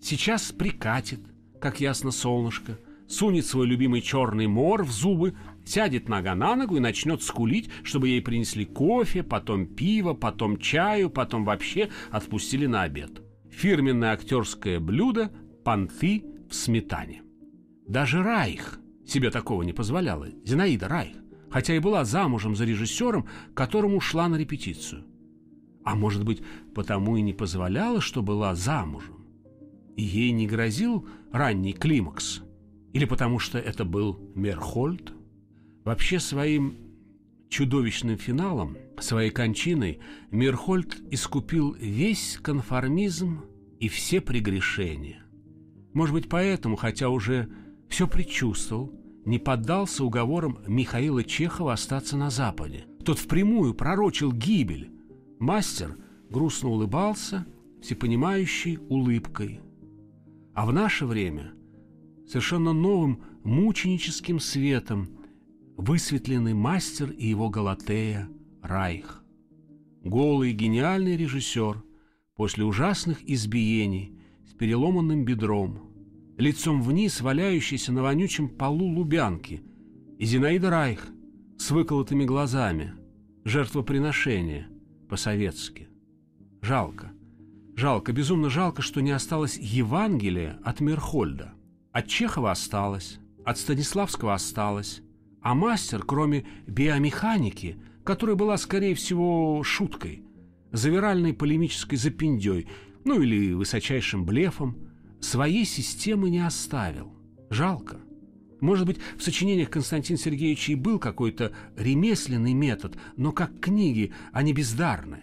Сейчас 0.00 0.52
прикатит, 0.52 1.20
как 1.60 1.80
ясно 1.80 2.12
солнышко, 2.12 2.78
сунет 3.06 3.44
свой 3.44 3.66
любимый 3.66 4.00
черный 4.00 4.46
мор 4.46 4.82
в 4.82 4.90
зубы, 4.90 5.36
сядет 5.66 6.08
нога 6.08 6.34
на 6.34 6.56
ногу 6.56 6.76
и 6.76 6.80
начнет 6.80 7.22
скулить, 7.22 7.68
чтобы 7.82 8.08
ей 8.08 8.22
принесли 8.22 8.64
кофе, 8.64 9.22
потом 9.22 9.66
пиво, 9.66 10.14
потом 10.14 10.56
чаю, 10.56 11.10
потом 11.10 11.44
вообще 11.44 11.90
отпустили 12.10 12.64
на 12.64 12.84
обед. 12.84 13.20
Фирменное 13.50 14.12
актерское 14.12 14.80
блюдо– 14.80 15.30
понты 15.64 16.24
в 16.48 16.54
сметане. 16.54 17.22
Даже 17.86 18.22
Райх 18.22 18.78
себе 19.06 19.30
такого 19.30 19.62
не 19.62 19.72
позволяла, 19.72 20.28
Зинаида 20.44 20.88
Райх, 20.88 21.16
хотя 21.50 21.74
и 21.74 21.78
была 21.78 22.04
замужем 22.04 22.54
за 22.54 22.64
режиссером, 22.64 23.26
которому 23.54 24.00
шла 24.00 24.28
на 24.28 24.36
репетицию. 24.36 25.04
А 25.84 25.94
может 25.94 26.24
быть, 26.24 26.42
потому 26.74 27.16
и 27.16 27.22
не 27.22 27.32
позволяла, 27.32 28.00
что 28.00 28.22
была 28.22 28.54
замужем. 28.54 29.24
И 29.96 30.02
ей 30.02 30.32
не 30.32 30.46
грозил 30.46 31.08
ранний 31.32 31.72
климакс. 31.72 32.42
Или 32.92 33.06
потому 33.06 33.38
что 33.38 33.58
это 33.58 33.84
был 33.84 34.20
Мерхольд. 34.34 35.12
Вообще 35.84 36.20
своим 36.20 36.76
чудовищным 37.48 38.18
финалом, 38.18 38.76
своей 39.00 39.30
кончиной, 39.30 40.00
Мерхольд 40.30 40.98
искупил 41.10 41.72
весь 41.72 42.38
конформизм 42.42 43.44
и 43.80 43.88
все 43.88 44.20
прегрешения. 44.20 45.22
Может 45.98 46.14
быть, 46.14 46.28
поэтому, 46.28 46.76
хотя 46.76 47.08
уже 47.08 47.48
все 47.88 48.06
предчувствовал, 48.06 48.92
не 49.24 49.40
поддался 49.40 50.04
уговорам 50.04 50.60
Михаила 50.68 51.24
Чехова 51.24 51.72
остаться 51.72 52.16
на 52.16 52.30
Западе. 52.30 52.84
Тот 53.04 53.18
впрямую 53.18 53.74
пророчил 53.74 54.30
гибель. 54.30 54.92
Мастер 55.40 55.96
грустно 56.30 56.68
улыбался, 56.68 57.46
всепонимающей 57.82 58.78
улыбкой. 58.88 59.60
А 60.54 60.66
в 60.66 60.72
наше 60.72 61.04
время 61.04 61.52
совершенно 62.28 62.72
новым 62.72 63.24
мученическим 63.42 64.38
светом 64.38 65.08
высветленный 65.76 66.54
мастер 66.54 67.10
и 67.10 67.26
его 67.26 67.50
Галатея 67.50 68.28
Райх. 68.62 69.24
Голый 70.04 70.52
гениальный 70.52 71.16
режиссер 71.16 71.82
после 72.36 72.64
ужасных 72.64 73.28
избиений 73.28 74.16
с 74.48 74.54
переломанным 74.54 75.24
бедром– 75.24 75.80
лицом 76.38 76.82
вниз, 76.82 77.20
валяющийся 77.20 77.92
на 77.92 78.02
вонючем 78.02 78.48
полу 78.48 78.86
Лубянки, 78.86 79.62
и 80.18 80.24
Зинаида 80.24 80.70
Райх 80.70 81.08
с 81.58 81.70
выколотыми 81.70 82.24
глазами, 82.24 82.94
жертвоприношение 83.44 84.68
по-советски. 85.08 85.88
Жалко, 86.62 87.12
жалко, 87.76 88.12
безумно 88.12 88.50
жалко, 88.50 88.82
что 88.82 89.00
не 89.00 89.10
осталось 89.10 89.58
Евангелия 89.58 90.58
от 90.64 90.80
Мерхольда. 90.80 91.54
От 91.92 92.06
Чехова 92.06 92.52
осталось, 92.52 93.18
от 93.44 93.58
Станиславского 93.58 94.34
осталось, 94.34 95.02
а 95.42 95.54
мастер, 95.54 96.02
кроме 96.04 96.46
биомеханики, 96.66 97.78
которая 98.04 98.36
была, 98.36 98.56
скорее 98.56 98.94
всего, 98.94 99.62
шуткой, 99.64 100.22
завиральной 100.70 101.34
полемической 101.34 101.96
запиндей, 101.96 102.68
ну 103.04 103.20
или 103.20 103.54
высочайшим 103.54 104.24
блефом– 104.24 104.78
своей 105.20 105.64
системы 105.64 106.30
не 106.30 106.44
оставил. 106.44 107.12
Жалко. 107.50 107.98
Может 108.60 108.86
быть, 108.86 108.98
в 109.16 109.22
сочинениях 109.22 109.70
Константина 109.70 110.18
Сергеевича 110.18 110.72
и 110.72 110.76
был 110.76 110.98
какой-то 110.98 111.52
ремесленный 111.76 112.54
метод, 112.54 112.96
но 113.16 113.32
как 113.32 113.60
книги 113.60 114.12
они 114.32 114.52
бездарны. 114.52 115.20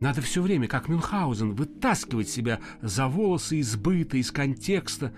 Надо 0.00 0.20
все 0.20 0.42
время, 0.42 0.68
как 0.68 0.88
Мюнхгаузен, 0.88 1.54
вытаскивать 1.54 2.28
себя 2.28 2.60
за 2.82 3.08
волосы 3.08 3.58
из 3.58 3.74
быта, 3.76 4.18
из 4.18 4.30
контекста. 4.30 5.14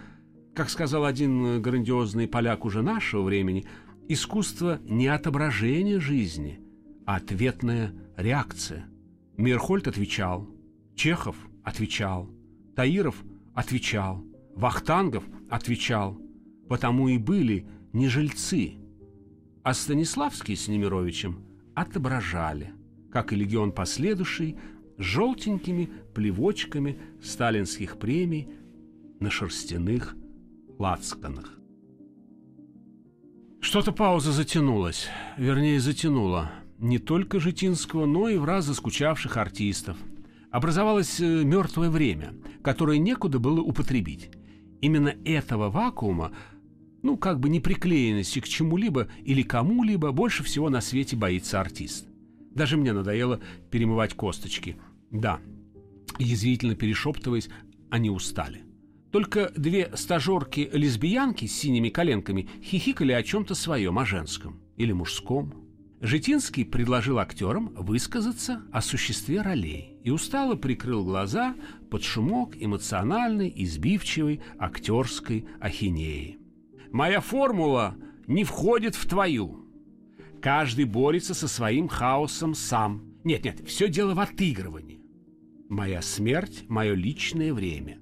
Как 0.54 0.70
сказал 0.70 1.04
один 1.04 1.60
грандиозный 1.60 2.28
поляк 2.28 2.64
уже 2.64 2.82
нашего 2.82 3.22
времени, 3.22 3.66
искусство 4.08 4.80
не 4.84 5.08
отображение 5.08 5.98
жизни, 5.98 6.60
а 7.04 7.16
ответная 7.16 7.92
реакция. 8.16 8.86
Мирхольд 9.36 9.88
отвечал, 9.88 10.48
Чехов 10.94 11.36
отвечал, 11.64 12.30
Таиров– 12.76 13.16
отвечал, 13.56 14.22
Вахтангов 14.54 15.24
отвечал, 15.48 16.20
потому 16.68 17.08
и 17.08 17.18
были 17.18 17.66
не 17.92 18.08
жильцы. 18.08 18.74
А 19.64 19.74
Станиславский 19.74 20.54
с 20.54 20.68
Немировичем 20.68 21.42
отображали, 21.74 22.72
как 23.10 23.32
и 23.32 23.36
легион 23.36 23.72
последующий, 23.72 24.56
желтенькими 24.98 25.90
плевочками 26.14 26.98
сталинских 27.22 27.98
премий 27.98 28.48
на 29.20 29.30
шерстяных 29.30 30.14
лацканах. 30.78 31.58
Что-то 33.60 33.90
пауза 33.90 34.32
затянулась, 34.32 35.08
вернее 35.38 35.80
затянула 35.80 36.52
не 36.78 36.98
только 36.98 37.40
Житинского, 37.40 38.04
но 38.04 38.28
и 38.28 38.36
в 38.36 38.44
раз 38.44 38.66
заскучавших 38.66 39.38
артистов– 39.38 39.96
образовалось 40.50 41.20
э, 41.20 41.44
мертвое 41.44 41.90
время, 41.90 42.34
которое 42.62 42.98
некуда 42.98 43.38
было 43.38 43.60
употребить. 43.60 44.30
Именно 44.80 45.14
этого 45.24 45.70
вакуума, 45.70 46.32
ну, 47.02 47.16
как 47.16 47.40
бы 47.40 47.48
неприклеенности 47.48 48.40
к 48.40 48.48
чему-либо 48.48 49.08
или 49.24 49.42
кому-либо, 49.42 50.12
больше 50.12 50.42
всего 50.42 50.68
на 50.70 50.80
свете 50.80 51.16
боится 51.16 51.60
артист. 51.60 52.06
Даже 52.50 52.76
мне 52.76 52.92
надоело 52.92 53.40
перемывать 53.70 54.14
косточки. 54.14 54.76
Да, 55.10 55.40
язвительно 56.18 56.74
перешептываясь, 56.74 57.48
они 57.90 58.10
устали. 58.10 58.62
Только 59.12 59.52
две 59.56 59.90
стажерки-лесбиянки 59.94 61.46
с 61.46 61.56
синими 61.56 61.88
коленками 61.88 62.48
хихикали 62.62 63.12
о 63.12 63.22
чем-то 63.22 63.54
своем, 63.54 63.98
о 63.98 64.04
женском 64.04 64.60
или 64.76 64.92
мужском. 64.92 65.65
Житинский 66.06 66.64
предложил 66.64 67.18
актерам 67.18 67.72
высказаться 67.74 68.62
о 68.70 68.80
существе 68.80 69.42
ролей 69.42 69.98
и 70.04 70.10
устало 70.10 70.54
прикрыл 70.54 71.04
глаза 71.04 71.56
под 71.90 72.04
шумок 72.04 72.54
эмоциональной, 72.56 73.52
избивчивой 73.56 74.40
актерской 74.56 75.48
ахинеи. 75.58 76.38
«Моя 76.92 77.20
формула 77.20 77.96
не 78.28 78.44
входит 78.44 78.94
в 78.94 79.04
твою. 79.08 79.66
Каждый 80.40 80.84
борется 80.84 81.34
со 81.34 81.48
своим 81.48 81.88
хаосом 81.88 82.54
сам. 82.54 83.02
Нет-нет, 83.24 83.66
все 83.66 83.88
дело 83.88 84.14
в 84.14 84.20
отыгрывании. 84.20 85.00
Моя 85.68 86.02
смерть– 86.02 86.66
мое 86.68 86.94
личное 86.94 87.52
время. 87.52 87.98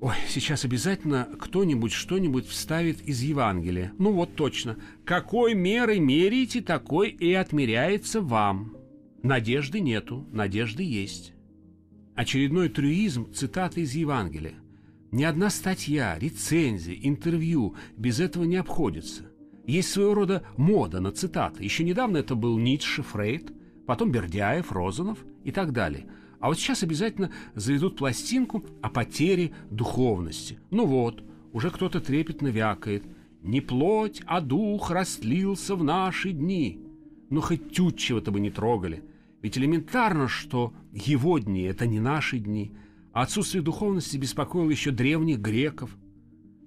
Ой, 0.00 0.14
сейчас 0.28 0.64
обязательно 0.64 1.28
кто-нибудь 1.40 1.90
что-нибудь 1.92 2.46
вставит 2.46 3.02
из 3.02 3.20
Евангелия. 3.22 3.92
Ну 3.98 4.12
вот 4.12 4.36
точно. 4.36 4.76
Какой 5.04 5.54
мерой 5.54 5.98
меряете, 5.98 6.60
такой 6.60 7.10
и 7.10 7.32
отмеряется 7.32 8.20
вам. 8.20 8.76
Надежды 9.24 9.80
нету, 9.80 10.24
надежды 10.30 10.84
есть. 10.84 11.32
Очередной 12.14 12.68
трюизм 12.68 13.32
цитаты 13.32 13.80
из 13.80 13.94
Евангелия. 13.94 14.54
Ни 15.10 15.24
одна 15.24 15.50
статья, 15.50 16.16
рецензия, 16.16 16.94
интервью 16.94 17.74
без 17.96 18.20
этого 18.20 18.44
не 18.44 18.56
обходится. 18.56 19.24
Есть 19.66 19.90
своего 19.90 20.14
рода 20.14 20.44
мода 20.56 21.00
на 21.00 21.10
цитаты. 21.10 21.64
Еще 21.64 21.82
недавно 21.82 22.18
это 22.18 22.36
был 22.36 22.56
Ницше, 22.56 23.02
Фрейд, 23.02 23.52
потом 23.86 24.12
Бердяев, 24.12 24.70
Розанов 24.70 25.18
и 25.42 25.50
так 25.50 25.72
далее– 25.72 26.06
а 26.40 26.48
вот 26.48 26.58
сейчас 26.58 26.82
обязательно 26.82 27.30
заведут 27.54 27.96
пластинку 27.96 28.64
о 28.80 28.88
потере 28.88 29.52
духовности. 29.70 30.58
Ну 30.70 30.86
вот, 30.86 31.22
уже 31.52 31.70
кто-то 31.70 32.00
трепетно 32.00 32.48
вякает. 32.48 33.04
Не 33.42 33.60
плоть, 33.60 34.22
а 34.26 34.40
дух 34.40 34.90
растлился 34.90 35.74
в 35.74 35.82
наши 35.82 36.32
дни. 36.32 36.80
Но 37.30 37.40
хоть 37.40 37.72
тютчего-то 37.72 38.30
бы 38.30 38.40
не 38.40 38.50
трогали. 38.50 39.02
Ведь 39.42 39.58
элементарно, 39.58 40.28
что 40.28 40.72
его 40.92 41.38
дни— 41.38 41.62
это 41.62 41.86
не 41.86 42.00
наши 42.00 42.38
дни. 42.38 42.72
А 43.12 43.22
отсутствие 43.22 43.62
духовности 43.62 44.16
беспокоило 44.16 44.70
еще 44.70 44.90
древних 44.90 45.38
греков. 45.38 45.96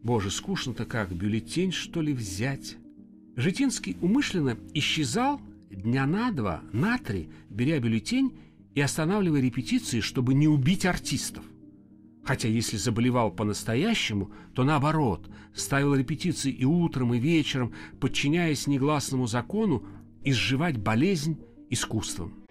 Боже, 0.04 0.32
скучно-то 0.32 0.86
как, 0.86 1.14
бюллетень, 1.14 1.72
что 1.72 2.02
ли, 2.02 2.14
взять? 2.14 2.78
Житинский 3.36 3.98
умышленно 4.02 4.58
исчезал 4.74 5.40
дня 5.70 6.06
на 6.06 6.32
два, 6.32 6.62
на 6.74 6.98
три, 6.98 7.30
беря 7.50 7.80
бюллетень 7.80 8.34
и 8.76 8.82
останавливая 8.82 9.42
репетиции, 9.42 10.00
чтобы 10.00 10.34
не 10.34 10.48
убить 10.48 10.86
артистов. 10.86 11.44
Хотя 12.24 12.48
если 12.48 12.78
заболевал 12.78 13.32
по-настоящему, 13.32 14.32
то 14.54 14.64
наоборот, 14.64 15.30
ставил 15.54 15.96
репетиции 15.96 16.52
и 16.52 16.66
утром, 16.66 17.14
и 17.14 17.20
вечером, 17.20 17.74
подчиняясь 18.00 18.68
негласному 18.68 19.28
закону, 19.28 19.86
изживать 20.24 20.78
болезнь 20.78 21.40
искусством. 21.70 22.46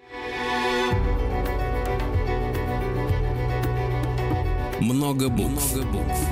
Много 4.80 5.28
букв. 5.28 5.74
Много 5.74 5.86
букв. 5.92 6.28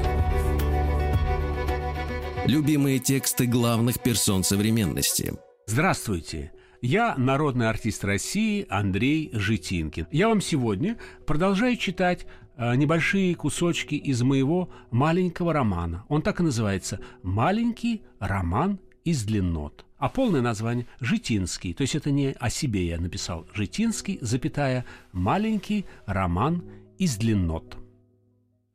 Любимые 2.46 2.98
тексты 2.98 3.46
главных 3.46 4.03
персон 4.03 4.42
современности. 4.42 5.35
Здравствуйте! 5.66 6.51
Я 6.81 7.17
народный 7.17 7.69
артист 7.69 8.05
России 8.05 8.64
Андрей 8.69 9.31
Житинкин. 9.33 10.07
Я 10.12 10.29
вам 10.29 10.41
сегодня 10.41 10.97
продолжаю 11.27 11.77
читать 11.77 12.25
э, 12.57 12.77
небольшие 12.77 13.35
кусочки 13.35 13.97
из 13.97 14.23
моего 14.23 14.71
маленького 14.93 15.53
романа. 15.53 16.05
Он 16.09 16.23
так 16.23 16.38
и 16.38 16.45
называется 16.45 17.01
«Маленький 17.25 18.03
роман 18.21 18.79
из 19.05 19.25
длиннот». 19.25 19.87
А 19.97 20.09
полное 20.09 20.41
название 20.41 20.87
«Житинский». 21.01 21.75
То 21.75 21.83
есть 21.83 21.97
это 21.97 22.12
не 22.12 22.31
о 22.38 22.49
себе 22.49 22.87
я 22.87 23.01
написал. 23.01 23.49
«Житинский», 23.53 24.19
запятая, 24.21 24.85
«Маленький 25.11 25.85
роман 26.07 26.62
из 26.97 27.17
длиннот». 27.17 27.77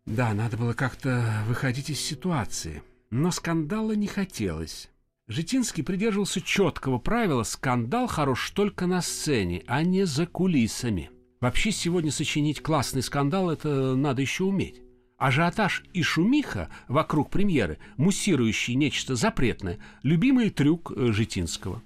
Да, 0.06 0.34
надо 0.34 0.58
было 0.58 0.74
как-то 0.74 1.24
выходить 1.48 1.90
из 1.90 2.02
ситуации. 2.02 2.84
Но 3.12 3.32
скандала 3.32 3.94
не 3.94 4.08
хотелось. 4.08 4.90
Житинский 5.28 5.84
придерживался 5.84 6.42
четкого 6.42 6.98
правила 6.98 7.44
«скандал 7.44 8.08
хорош 8.08 8.52
только 8.52 8.88
на 8.88 9.02
сцене, 9.02 9.64
а 9.68 9.82
не 9.82 10.06
за 10.06 10.28
кулисами». 10.28 11.12
Вообще 11.40 11.72
сегодня 11.72 12.12
сочинить 12.12 12.62
классный 12.62 13.02
скандал– 13.02 13.50
это 13.52 13.96
надо 13.96 14.22
еще 14.22 14.44
уметь. 14.44 14.82
Ажиотаж 15.18 15.86
и 15.94 16.04
шумиха 16.04 16.70
вокруг 16.90 17.30
премьеры, 17.30 17.80
муссирующий 17.96 18.76
нечто 18.76 19.16
запретное– 19.16 19.80
любимый 20.04 20.50
трюк 20.50 20.92
э, 20.94 21.14
Житинского. 21.14 21.82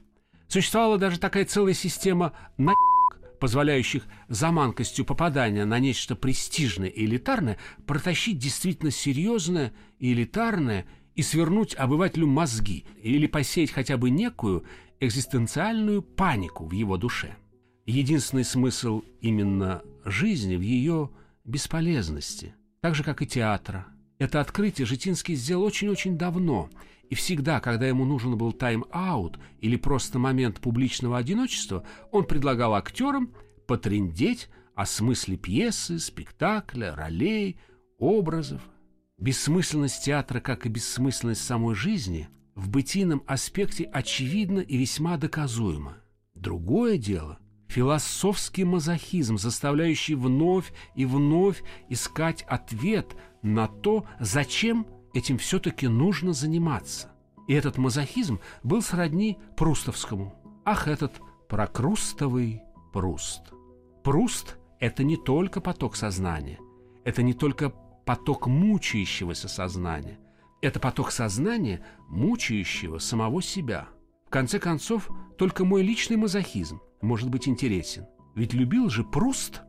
Существовала 0.47 0.97
даже 0.97 1.19
такая 1.19 1.45
целая 1.45 1.73
система 1.73 2.33
на 2.57 2.73
позволяющих 3.39 4.07
заманкостью 4.29 5.05
попадания 5.05 5.65
на 5.65 5.77
нечто 5.77 6.15
престижное 6.15 6.89
и 6.89 7.05
элитарное 7.05 7.59
протащить 7.85 8.39
действительно 8.39 8.89
серьезное 8.89 9.73
и 9.99 10.13
элитарное 10.13 10.87
и 11.17 11.23
свернуть 11.23 11.75
обывателю 11.75 12.27
мозги 12.27 12.85
или 13.01 13.25
посеять 13.25 13.71
хотя 13.71 13.97
бы 13.97 14.11
некую 14.11 14.63
экзистенциальную 14.99 16.03
панику 16.03 16.67
в 16.67 16.71
его 16.71 16.95
душе. 16.95 17.35
Единственный 17.87 18.43
смысл 18.43 19.01
именно 19.19 19.81
жизни 20.05 20.55
в 20.55 20.61
ее 20.61 21.09
бесполезности, 21.43 22.53
так 22.81 22.93
же, 22.93 23.03
как 23.03 23.23
и 23.23 23.27
театра. 23.27 23.87
Это 24.19 24.39
открытие 24.39 24.85
Житинский 24.85 25.33
сделал 25.33 25.63
очень-очень 25.63 26.17
давно, 26.19 26.69
и 27.09 27.15
всегда, 27.15 27.59
когда 27.61 27.87
ему 27.87 28.05
нужен 28.05 28.37
был 28.37 28.51
тайм-аут 28.51 29.39
или 29.59 29.75
просто 29.75 30.19
момент 30.19 30.59
публичного 30.59 31.17
одиночества, 31.17 31.83
он 32.11 32.25
предлагал 32.25 32.75
актерам 32.75 33.33
потрендеть 33.65 34.49
о 34.75 34.85
смысле 34.85 35.37
пьесы, 35.37 35.97
спектакля, 35.97 36.93
ролей, 36.95 37.57
образов, 37.97 38.61
Бессмысленность 39.19 40.05
театра, 40.05 40.39
как 40.39 40.65
и 40.65 40.69
бессмысленность 40.69 41.43
самой 41.43 41.73
жизни, 41.73 42.29
в 42.53 42.69
бытийном 42.69 43.23
аспекте 43.25 43.85
очевидна 43.85 44.59
и 44.59 44.77
весьма 44.77 45.17
доказуема. 45.17 45.97
Другое 46.35 46.99
дело– 46.99 47.39
философский 47.67 48.63
мазохизм, 48.63 49.37
заставляющий 49.37 50.13
вновь 50.13 50.71
и 50.95 51.05
вновь 51.05 51.63
искать 51.89 52.43
ответ 52.43 53.15
на 53.41 53.67
то, 53.67 54.05
зачем 54.19 54.85
этим 55.15 55.39
все-таки 55.39 55.87
нужно 55.87 56.33
заниматься. 56.33 57.11
И 57.47 57.53
этот 57.53 57.77
мазохизм 57.77 58.39
был 58.61 58.83
сродни 58.83 59.39
прустовскому. 59.55 60.35
Ах, 60.63 60.87
этот 60.87 61.19
прокрустовый 61.49 62.61
Пруст. 62.93 63.51
Пруст– 64.03 64.57
это 64.79 65.03
не 65.03 65.17
только 65.17 65.59
поток 65.59 65.95
сознания, 65.95 66.59
это 67.03 67.23
не 67.23 67.33
только 67.33 67.73
поток 68.07 68.47
мучающегося 68.47 69.49
сознания. 69.49 70.17
Это 70.61 70.79
поток 70.79 71.11
сознания, 71.11 71.85
мучающего 72.07 72.99
самого 72.99 73.41
себя. 73.41 73.89
В 74.25 74.29
конце 74.29 74.59
концов, 74.59 75.09
только 75.37 75.65
мой 75.65 75.83
личный 75.83 76.15
мазохизм 76.15 76.79
может 77.01 77.29
быть 77.29 77.49
интересен. 77.49 78.07
Ведь 78.33 78.53
любил 78.53 78.89
же 78.89 79.03
Пруст 79.03 79.61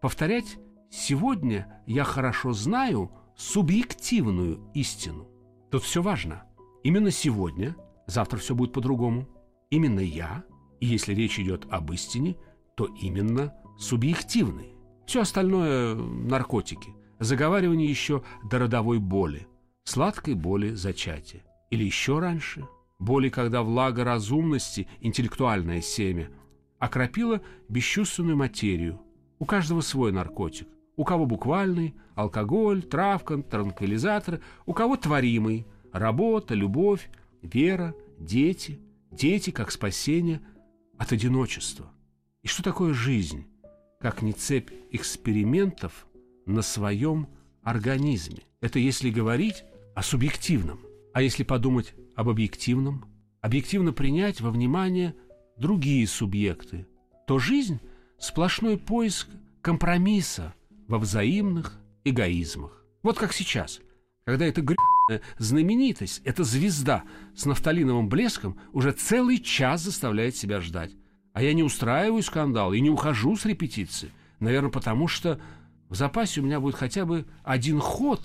повторять 0.00 0.56
«сегодня 0.90 1.82
я 1.86 2.04
хорошо 2.04 2.54
знаю 2.54 3.12
субъективную 3.36 4.70
истину». 4.72 5.28
Тут 5.70 5.82
все 5.82 6.00
важно. 6.00 6.44
Именно 6.82 7.10
сегодня, 7.10 7.76
завтра 8.06 8.38
все 8.38 8.54
будет 8.54 8.72
по-другому. 8.72 9.28
Именно 9.68 10.00
я, 10.00 10.44
и 10.80 10.86
если 10.86 11.14
речь 11.14 11.38
идет 11.38 11.66
об 11.70 11.92
истине, 11.92 12.36
то 12.74 12.86
именно 12.86 13.52
субъективной. 13.78 14.74
Все 15.06 15.20
остальное– 15.20 15.94
наркотики– 15.94 16.94
заговаривание 17.22 17.88
еще 17.88 18.22
до 18.42 18.58
родовой 18.58 18.98
боли, 18.98 19.46
сладкой 19.84 20.34
боли 20.34 20.70
зачатия. 20.70 21.42
Или 21.70 21.84
еще 21.84 22.18
раньше, 22.18 22.66
боли, 22.98 23.28
когда 23.28 23.62
влага 23.62 24.04
разумности, 24.04 24.88
интеллектуальное 25.00 25.80
семя, 25.80 26.30
окропила 26.78 27.40
бесчувственную 27.68 28.36
материю. 28.36 29.00
У 29.38 29.44
каждого 29.44 29.80
свой 29.80 30.12
наркотик. 30.12 30.68
У 30.96 31.04
кого 31.04 31.24
буквальный, 31.24 31.94
алкоголь, 32.14 32.82
травка, 32.82 33.38
транквилизаторы, 33.38 34.42
у 34.66 34.74
кого 34.74 34.96
творимый, 34.96 35.66
работа, 35.92 36.54
любовь, 36.54 37.10
вера, 37.40 37.94
дети, 38.18 38.78
дети 39.10 39.50
как 39.50 39.70
спасение 39.70 40.42
от 40.98 41.12
одиночества. 41.12 41.90
И 42.42 42.48
что 42.48 42.62
такое 42.62 42.92
жизнь, 42.92 43.46
как 44.00 44.22
не 44.22 44.32
цепь 44.32 44.70
экспериментов– 44.90 46.06
на 46.46 46.62
своем 46.62 47.28
организме. 47.62 48.42
Это 48.60 48.78
если 48.78 49.10
говорить 49.10 49.64
о 49.94 50.02
субъективном. 50.02 50.80
А 51.12 51.22
если 51.22 51.42
подумать 51.42 51.94
об 52.14 52.28
объективном, 52.28 53.04
объективно 53.40 53.92
принять 53.92 54.40
во 54.40 54.50
внимание 54.50 55.14
другие 55.56 56.06
субъекты, 56.06 56.86
то 57.26 57.38
жизнь– 57.38 57.80
сплошной 58.18 58.78
поиск 58.78 59.28
компромисса 59.60 60.54
во 60.88 60.98
взаимных 60.98 61.80
эгоизмах. 62.04 62.84
Вот 63.02 63.18
как 63.18 63.32
сейчас, 63.32 63.80
когда 64.24 64.46
эта 64.46 64.60
гребаная 64.60 65.22
знаменитость, 65.38 66.22
эта 66.24 66.44
звезда 66.44 67.02
с 67.34 67.44
нафталиновым 67.46 68.08
блеском 68.08 68.58
уже 68.72 68.92
целый 68.92 69.38
час 69.38 69.82
заставляет 69.82 70.36
себя 70.36 70.60
ждать. 70.60 70.92
А 71.32 71.42
я 71.42 71.52
не 71.54 71.62
устраиваю 71.62 72.22
скандал 72.22 72.72
и 72.72 72.80
не 72.80 72.90
ухожу 72.90 73.36
с 73.36 73.44
репетиции. 73.44 74.12
Наверное, 74.38 74.70
потому 74.70 75.08
что 75.08 75.40
в 75.92 75.94
запасе 75.94 76.40
у 76.40 76.44
меня 76.44 76.58
будет 76.58 76.74
хотя 76.74 77.04
бы 77.04 77.26
один 77.44 77.78
ход, 77.78 78.22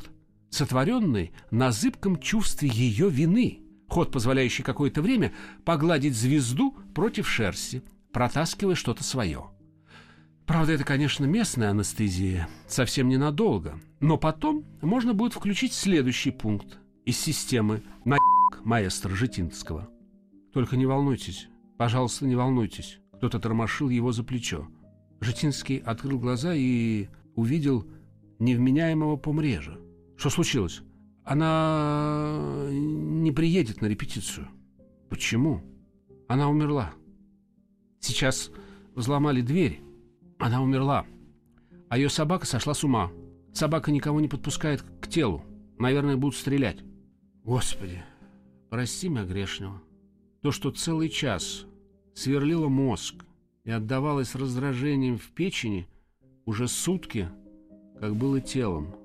сотворенный 0.49 1.33
на 1.51 1.73
зыбком 1.73 2.17
чувстве 2.17 2.69
ее 2.69 3.09
вины. 3.09 3.59
Ход, 3.89 4.09
позволяющий 4.09 4.63
какое-то 4.63 5.01
время 5.01 5.33
погладить 5.65 6.15
звезду 6.15 6.77
против 6.95 7.27
шерсти, 7.27 7.83
протаскивая 8.13 8.75
что-то 8.75 9.03
свое. 9.03 9.47
Правда, 10.45 10.71
это, 10.71 10.85
конечно, 10.85 11.25
местная 11.25 11.71
анестезия, 11.71 12.47
совсем 12.69 13.09
ненадолго. 13.09 13.77
Но 13.99 14.17
потом 14.17 14.63
можно 14.81 15.13
будет 15.13 15.33
включить 15.33 15.73
следующий 15.73 16.31
пункт 16.31 16.77
из 17.03 17.19
системы 17.19 17.83
на 18.05 18.15
маэстро 18.63 19.13
Житинского. 19.13 19.89
Только 20.53 20.77
не 20.77 20.85
волнуйтесь, 20.85 21.49
пожалуйста, 21.77 22.27
не 22.27 22.37
волнуйтесь. 22.37 22.99
Кто-то 23.17 23.41
тормошил 23.41 23.89
его 23.89 24.13
за 24.13 24.23
плечо. 24.23 24.69
Житинский 25.19 25.79
открыл 25.79 26.17
глаза 26.17 26.53
и 26.55 27.07
увидел 27.37 27.87
невменяемого 28.39 29.15
помрежа. 29.15 29.79
Что 30.17 30.29
случилось? 30.29 30.81
Она 31.23 32.67
не 32.69 33.31
приедет 33.31 33.79
на 33.81 33.85
репетицию. 33.85 34.49
Почему? 35.07 35.61
Она 36.27 36.49
умерла. 36.49 36.93
Сейчас 37.99 38.51
взломали 38.95 39.41
дверь. 39.41 39.81
Она 40.39 40.61
умерла. 40.61 41.05
А 41.89 41.97
ее 41.97 42.09
собака 42.09 42.45
сошла 42.45 42.73
с 42.73 42.83
ума. 42.83 43.11
Собака 43.53 43.91
никого 43.91 44.19
не 44.19 44.27
подпускает 44.27 44.81
к 44.81 45.07
телу. 45.07 45.43
Наверное, 45.77 46.17
будут 46.17 46.37
стрелять. 46.37 46.79
Господи, 47.43 48.03
прости 48.69 49.09
меня 49.09 49.25
грешного. 49.25 49.81
То, 50.41 50.51
что 50.51 50.71
целый 50.71 51.09
час 51.09 51.65
сверлило 52.15 52.67
мозг 52.67 53.25
и 53.63 53.69
отдавалось 53.69 54.33
раздражением 54.33 55.17
в 55.17 55.29
печени, 55.31 55.87
уже 56.47 56.69
сутки, 56.69 57.29
как 57.99 58.15
было 58.15 58.39
телом. 58.39 58.95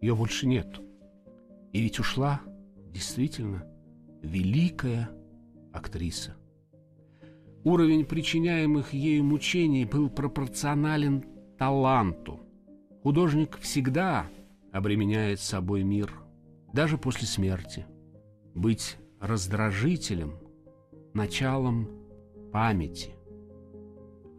Ее 0.00 0.14
больше 0.14 0.46
нет. 0.46 0.80
И 1.72 1.80
ведь 1.80 1.98
ушла, 1.98 2.42
действительно, 2.92 3.64
великая 4.22 5.10
актриса. 5.72 6.36
Уровень 7.64 8.04
причиняемых 8.04 8.92
ею 8.92 9.24
мучений 9.24 9.84
был 9.84 10.10
пропорционален 10.10 11.24
таланту. 11.56 12.40
Художник 13.02 13.58
всегда 13.58 14.26
обременяет 14.70 15.40
собой 15.40 15.82
мир, 15.82 16.12
даже 16.74 16.98
после 16.98 17.26
смерти. 17.26 17.86
Быть 18.54 18.98
раздражителем, 19.20 20.34
началом 21.14 21.88
памяти. 22.52 23.14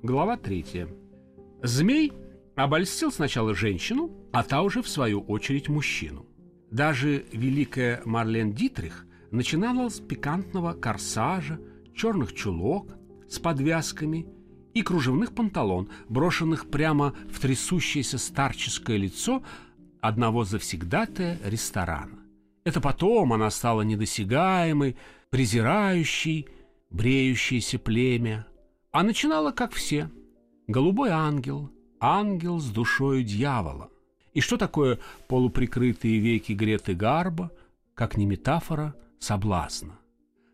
Глава 0.04 0.38
третья. 0.38 0.88
Змей 1.62 2.14
обольстил 2.56 3.12
сначала 3.12 3.54
женщину, 3.54 4.12
а 4.32 4.44
та 4.44 4.62
уже 4.62 4.82
в 4.82 4.88
свою 4.88 5.22
очередь 5.22 5.70
мужчину. 5.70 6.26
Даже 6.72 7.26
великая 7.32 8.02
Марлен 8.06 8.54
Дитрих 8.54 9.06
начинала 9.32 9.90
с 9.90 10.00
пикантного 10.00 10.74
корсажа, 10.74 11.60
черных 11.96 12.34
чулок 12.34 12.96
с 13.28 13.40
подвязками 13.40 14.28
и 14.74 14.82
кружевных 14.82 15.34
панталон, 15.34 15.90
брошенных 16.08 16.70
прямо 16.70 17.14
в 17.30 17.40
трясущееся 17.40 18.18
старческое 18.18 18.98
лицо 18.98 19.44
одного 20.00 20.46
завсегдатая 20.46 21.40
ресторана. 21.44 22.20
Это 22.64 22.80
потом 22.80 23.34
она 23.34 23.50
стала 23.50 23.82
недосягаемой, 23.82 24.96
презирающей, 25.30 26.48
бреющейся 26.90 27.80
племя, 27.80 28.48
а 28.92 29.04
начинала, 29.04 29.52
как 29.52 29.74
все, 29.74 30.10
голубой 30.70 31.10
ангел, 31.10 31.72
ангел 32.00 32.60
с 32.60 32.70
душою 32.70 33.24
дьявола. 33.24 33.90
И 34.34 34.40
что 34.40 34.56
такое 34.56 35.00
полуприкрытые 35.28 36.20
веки 36.20 36.54
Греты 36.54 36.94
Гарба, 36.94 37.52
как 37.96 38.16
не 38.16 38.26
метафора 38.26 38.96
соблазна? 39.20 40.00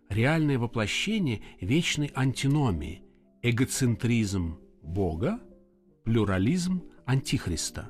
Реальное 0.10 0.58
воплощение 0.58 1.42
вечной 1.60 2.12
антиномии, 2.16 3.04
эгоцентризм 3.42 4.58
Бога, 4.82 5.40
плюрализм 6.06 6.84
Антихриста. 7.06 7.90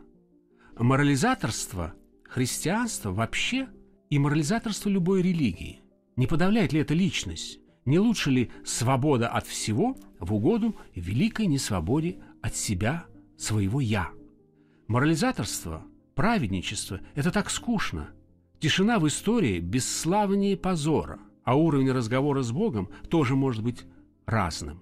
Морализаторство 0.77 1.93
христианства 2.23 3.11
вообще 3.11 3.69
и 4.09 4.17
морализаторство 4.17 4.89
любой 4.89 5.21
религии. 5.21 5.81
Не 6.15 6.25
подавляет 6.25 6.73
ли 6.73 6.79
это 6.79 6.93
личность? 6.93 7.59
Не 7.85 7.99
лучше 7.99 8.31
ли 8.31 8.51
свобода 8.63 9.27
от 9.27 9.45
всего 9.45 9.95
в 10.19 10.33
угоду 10.33 10.75
великой 10.95 11.45
несвободе 11.45 12.17
от 12.41 12.55
себя, 12.55 13.05
своего 13.37 13.79
«я»? 13.79 14.09
Морализаторство, 14.87 15.83
праведничество– 16.15 16.99
это 17.15 17.31
так 17.31 17.51
скучно. 17.51 18.09
Тишина 18.59 18.97
в 18.97 19.07
истории 19.07 19.59
бесславнее 19.59 20.57
позора, 20.57 21.19
а 21.43 21.55
уровень 21.55 21.91
разговора 21.91 22.41
с 22.41 22.51
Богом 22.51 22.89
тоже 23.09 23.35
может 23.35 23.63
быть 23.63 23.85
разным. 24.25 24.81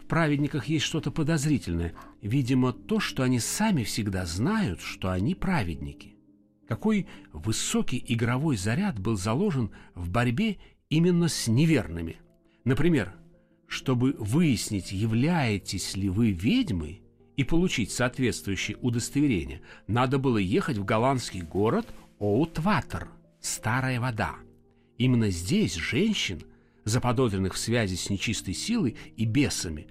В 0.00 0.06
праведниках 0.06 0.66
есть 0.66 0.84
что-то 0.84 1.10
подозрительное, 1.10 1.94
видимо, 2.22 2.72
то, 2.72 3.00
что 3.00 3.24
они 3.24 3.40
сами 3.40 3.82
всегда 3.82 4.24
знают, 4.26 4.80
что 4.80 5.10
они 5.10 5.34
праведники. 5.34 6.16
Какой 6.68 7.08
высокий 7.32 8.02
игровой 8.06 8.56
заряд 8.56 8.98
был 9.00 9.16
заложен 9.16 9.70
в 9.94 10.10
борьбе 10.10 10.58
именно 10.88 11.28
с 11.28 11.48
неверными. 11.48 12.16
Например, 12.68 13.14
чтобы 13.66 14.12
выяснить, 14.18 14.92
являетесь 14.92 15.96
ли 15.96 16.10
вы 16.10 16.32
ведьмой, 16.32 17.00
и 17.34 17.42
получить 17.42 17.90
соответствующее 17.90 18.76
удостоверение, 18.82 19.62
надо 19.86 20.18
было 20.18 20.36
ехать 20.36 20.76
в 20.76 20.84
голландский 20.84 21.40
город 21.40 21.86
Оутватер, 22.18 23.08
Старая 23.40 24.00
вода. 24.00 24.34
Именно 24.98 25.30
здесь 25.30 25.76
женщин, 25.76 26.42
заподозренных 26.84 27.54
в 27.54 27.58
связи 27.58 27.96
с 27.96 28.10
нечистой 28.10 28.52
силой 28.52 28.98
и 29.16 29.24
бесами, 29.24 29.86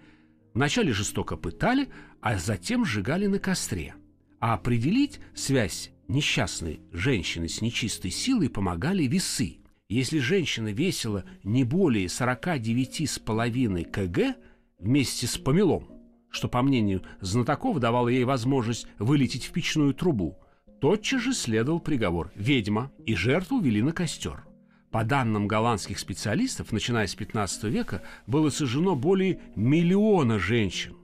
вначале 0.54 0.94
жестоко 0.94 1.36
пытали, 1.36 1.90
а 2.22 2.38
затем 2.38 2.86
сжигали 2.86 3.26
на 3.26 3.40
костре. 3.40 3.96
А 4.40 4.54
определить 4.54 5.20
связь 5.34 5.90
несчастной 6.08 6.82
женщины 6.92 7.50
с 7.50 7.60
нечистой 7.60 8.12
силой 8.12 8.52
помогали 8.52 9.06
весы. 9.08 9.62
Если 9.90 10.20
женщина 10.20 10.68
весила 10.74 11.24
не 11.44 11.64
более 11.64 12.08
49,5 12.08 13.86
кг 13.86 14.36
вместе 14.80 15.28
с 15.28 15.38
помелом, 15.38 15.88
что, 16.30 16.50
по 16.50 16.62
мнению 16.62 17.04
знатоков, 17.22 17.80
давало 17.80 18.10
ей 18.10 18.26
возможность 18.26 18.88
вылететь 19.00 19.46
в 19.46 19.52
печную 19.52 19.94
трубу, 19.94 20.38
тотчас 20.82 21.22
же 21.22 21.34
следовал 21.34 21.80
приговор 21.80 22.32
«ведьма» 22.36 22.92
и 23.06 23.16
жертву 23.16 23.62
вели 23.62 23.82
на 23.82 23.94
костер. 23.94 24.46
По 24.92 25.06
данным 25.06 25.48
голландских 25.48 26.00
специалистов, 26.00 26.74
начиная 26.74 27.08
с 27.08 27.16
15 27.16 27.64
века 27.66 28.04
было 28.26 28.50
сожжено 28.50 28.96
более 28.96 29.40
миллиона 29.56 30.38
женщин. 30.38 30.98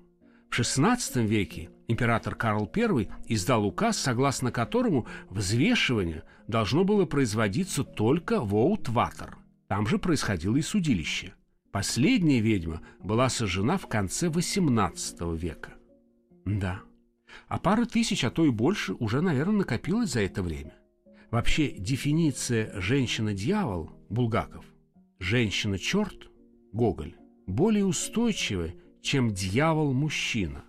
В 0.50 0.60
XVI 0.60 1.26
веке 1.26 1.70
император 1.88 2.36
Карл 2.36 2.72
I 2.76 3.10
издал 3.28 3.66
указ, 3.66 3.98
согласно 3.98 4.52
которому 4.52 5.08
взвешивание 5.30 6.24
должно 6.48 6.84
было 6.84 7.06
производиться 7.06 7.84
только 7.84 8.40
в 8.42 8.56
Оутватер. 8.56 9.38
Там 9.68 9.88
же 9.88 9.98
происходило 9.98 10.56
и 10.56 10.62
судилище– 10.62 11.34
Последняя 11.74 12.40
ведьма 12.40 12.84
была 13.00 13.30
сожжена 13.30 13.80
в 13.80 13.88
конце 13.88 14.28
XVIII 14.28 15.36
века. 15.36 15.74
Да, 16.46 16.82
а 17.48 17.58
пара 17.58 17.86
тысяч, 17.86 18.24
а 18.24 18.30
то 18.30 18.46
и 18.46 18.52
больше, 18.52 18.94
уже, 18.94 19.22
наверное, 19.22 19.58
накопилось 19.58 20.12
за 20.12 20.22
это 20.22 20.44
время. 20.44 20.76
Вообще, 21.32 21.72
дефиниция 21.72 22.80
«женщина-дьявол» 22.80 23.90
Булгаков, 24.10 24.66
«женщина-черт» 25.18 26.30
Гоголь 26.74 27.16
более 27.48 27.86
устойчивая, 27.88 28.76
чем 29.02 29.34
«дьявол-мужчина». 29.34 30.66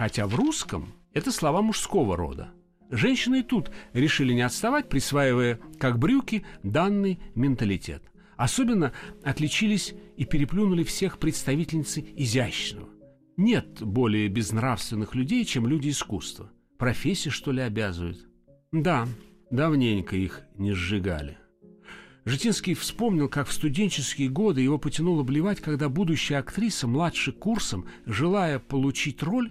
Хотя 0.00 0.26
в 0.26 0.34
русском 0.34 0.94
это 1.12 1.30
слова 1.30 1.60
мужского 1.60 2.16
рода. 2.16 2.54
Женщины 2.88 3.40
и 3.40 3.42
тут 3.42 3.70
решили 3.92 4.32
не 4.32 4.40
отставать, 4.40 4.88
присваивая, 4.88 5.60
как 5.78 5.98
брюки, 5.98 6.42
данный 6.62 7.20
менталитет. 7.34 8.02
Особенно 8.38 8.94
отличились 9.22 9.92
и 10.16 10.24
переплюнули 10.24 10.84
всех 10.84 11.18
представительницы 11.18 12.02
изящного. 12.16 12.88
Нет 13.36 13.82
более 13.82 14.28
безнравственных 14.28 15.14
людей, 15.14 15.44
чем 15.44 15.66
люди 15.66 15.90
искусства. 15.90 16.50
Профессия, 16.78 17.28
что 17.28 17.52
ли, 17.52 17.60
обязывает? 17.60 18.26
Да, 18.72 19.06
давненько 19.50 20.16
их 20.16 20.44
не 20.56 20.72
сжигали. 20.72 21.36
Житинский 22.24 22.72
вспомнил, 22.72 23.28
как 23.28 23.48
в 23.48 23.52
студенческие 23.52 24.30
годы 24.30 24.62
его 24.62 24.78
потянуло 24.78 25.24
блевать, 25.24 25.60
когда 25.60 25.90
будущая 25.90 26.38
актриса, 26.38 26.86
младше 26.86 27.32
курсом, 27.32 27.86
желая 28.06 28.58
получить 28.58 29.22
роль, 29.22 29.50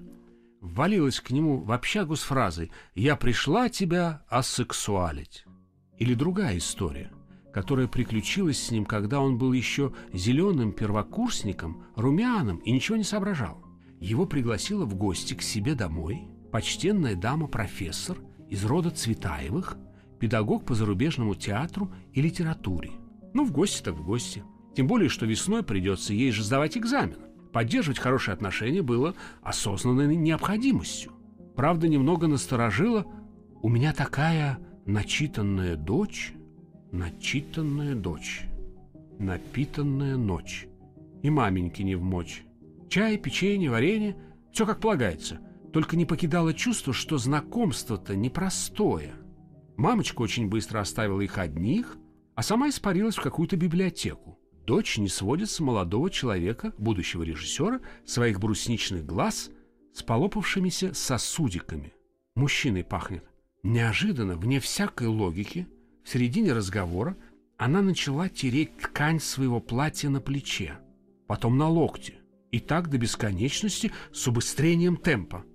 ввалилась 0.62 1.20
к 1.20 1.32
нему 1.32 1.60
в 1.64 1.72
общагу 1.72 2.16
с 2.16 2.22
фразой 2.22 2.72
«Я 2.96 3.16
пришла 3.16 3.70
тебя 3.70 4.24
асексуалить». 4.30 5.46
Или 5.98 6.14
другая 6.14 6.58
история– 6.58 7.12
которая 7.52 7.88
приключилась 7.88 8.62
с 8.62 8.72
ним, 8.72 8.86
когда 8.86 9.20
он 9.20 9.38
был 9.38 9.54
еще 9.54 9.94
зеленым 10.14 10.72
первокурсником, 10.72 11.84
румяным 11.96 12.58
и 12.58 12.72
ничего 12.72 12.98
не 12.98 13.04
соображал. 13.04 13.64
Его 14.00 14.26
пригласила 14.26 14.86
в 14.86 14.96
гости 14.96 15.34
к 15.34 15.42
себе 15.42 15.76
домой 15.76 16.28
почтенная 16.52 17.16
дама-профессор 17.16 18.18
из 18.50 18.66
рода 18.66 18.90
Цветаевых, 18.90 19.78
педагог 20.20 20.66
по 20.66 20.74
зарубежному 20.74 21.36
театру 21.36 21.94
и 22.14 22.22
литературе. 22.22 22.92
Ну, 23.34 23.46
в 23.46 23.52
гости 23.52 23.84
так 23.84 23.96
в 23.96 24.04
гости. 24.04 24.44
Тем 24.76 24.88
более, 24.88 25.10
что 25.10 25.26
весной 25.26 25.64
придется 25.64 26.14
ей 26.14 26.32
же 26.32 26.44
сдавать 26.44 26.78
экзамен. 26.78 27.18
Поддерживать 27.52 28.00
хорошие 28.00 28.34
отношения 28.34 28.82
было 28.82 29.16
осознанной 29.42 30.16
необходимостью. 30.16 31.14
Правда, 31.56 31.88
немного 31.88 32.28
насторожило 32.28 33.06
«У 33.62 33.70
меня 33.70 33.94
такая 33.94 34.60
начитанная 34.86 35.76
дочь», 35.76 36.34
Начитанная 36.92 37.94
дочь, 37.94 38.48
напитанная 39.20 40.18
ночь. 40.18 40.68
И 41.22 41.30
маменьки 41.30 41.84
не 41.84 41.94
в 41.94 42.02
мочь. 42.02 42.44
Чай, 42.90 43.18
печенье, 43.18 43.70
варенье— 43.70 44.18
все 44.52 44.66
как 44.66 44.80
полагается. 44.80 45.40
Только 45.72 45.96
не 45.96 46.06
покидало 46.08 46.52
чувство, 46.52 46.92
что 46.92 47.20
знакомство-то 47.20 48.16
непростое. 48.16 49.14
Мамочка 49.78 50.22
очень 50.24 50.50
быстро 50.50 50.80
оставила 50.80 51.22
их 51.22 51.38
одних, 51.38 51.98
а 52.34 52.42
сама 52.42 52.70
испарилась 52.70 53.18
в 53.18 53.22
какую-то 53.22 53.56
библиотеку. 53.56 54.39
Дочь 54.70 55.00
не 55.00 55.08
сводит 55.08 55.50
с 55.50 55.60
молодого 55.60 56.12
человека, 56.12 56.74
будущего 56.78 57.24
режиссера, 57.24 57.82
своих 58.06 58.40
брусничных 58.40 59.04
глаз 59.04 59.50
с 59.96 60.04
полопавшимися 60.04 60.94
сосудиками. 60.94 61.92
Мужчиной 62.36 62.84
пахнет. 62.84 63.24
Неожиданно, 63.64 64.36
вне 64.36 64.60
всякой 64.60 65.08
логики— 65.08 65.68
в 66.04 66.10
середине 66.10 66.54
разговора 66.54 67.18
она 67.58 67.82
начала 67.82 68.30
тереть 68.30 68.78
ткань 68.78 69.20
своего 69.20 69.60
платья 69.60 70.08
на 70.10 70.22
плече, 70.22 70.78
потом 71.28 71.58
на 71.58 71.68
локте, 71.68 72.20
и 72.52 72.60
так 72.60 72.92
до 72.92 73.00
бесконечности 73.00 73.92
с 74.14 74.28
убыстрением 74.28 74.98
темпа. 74.98 75.46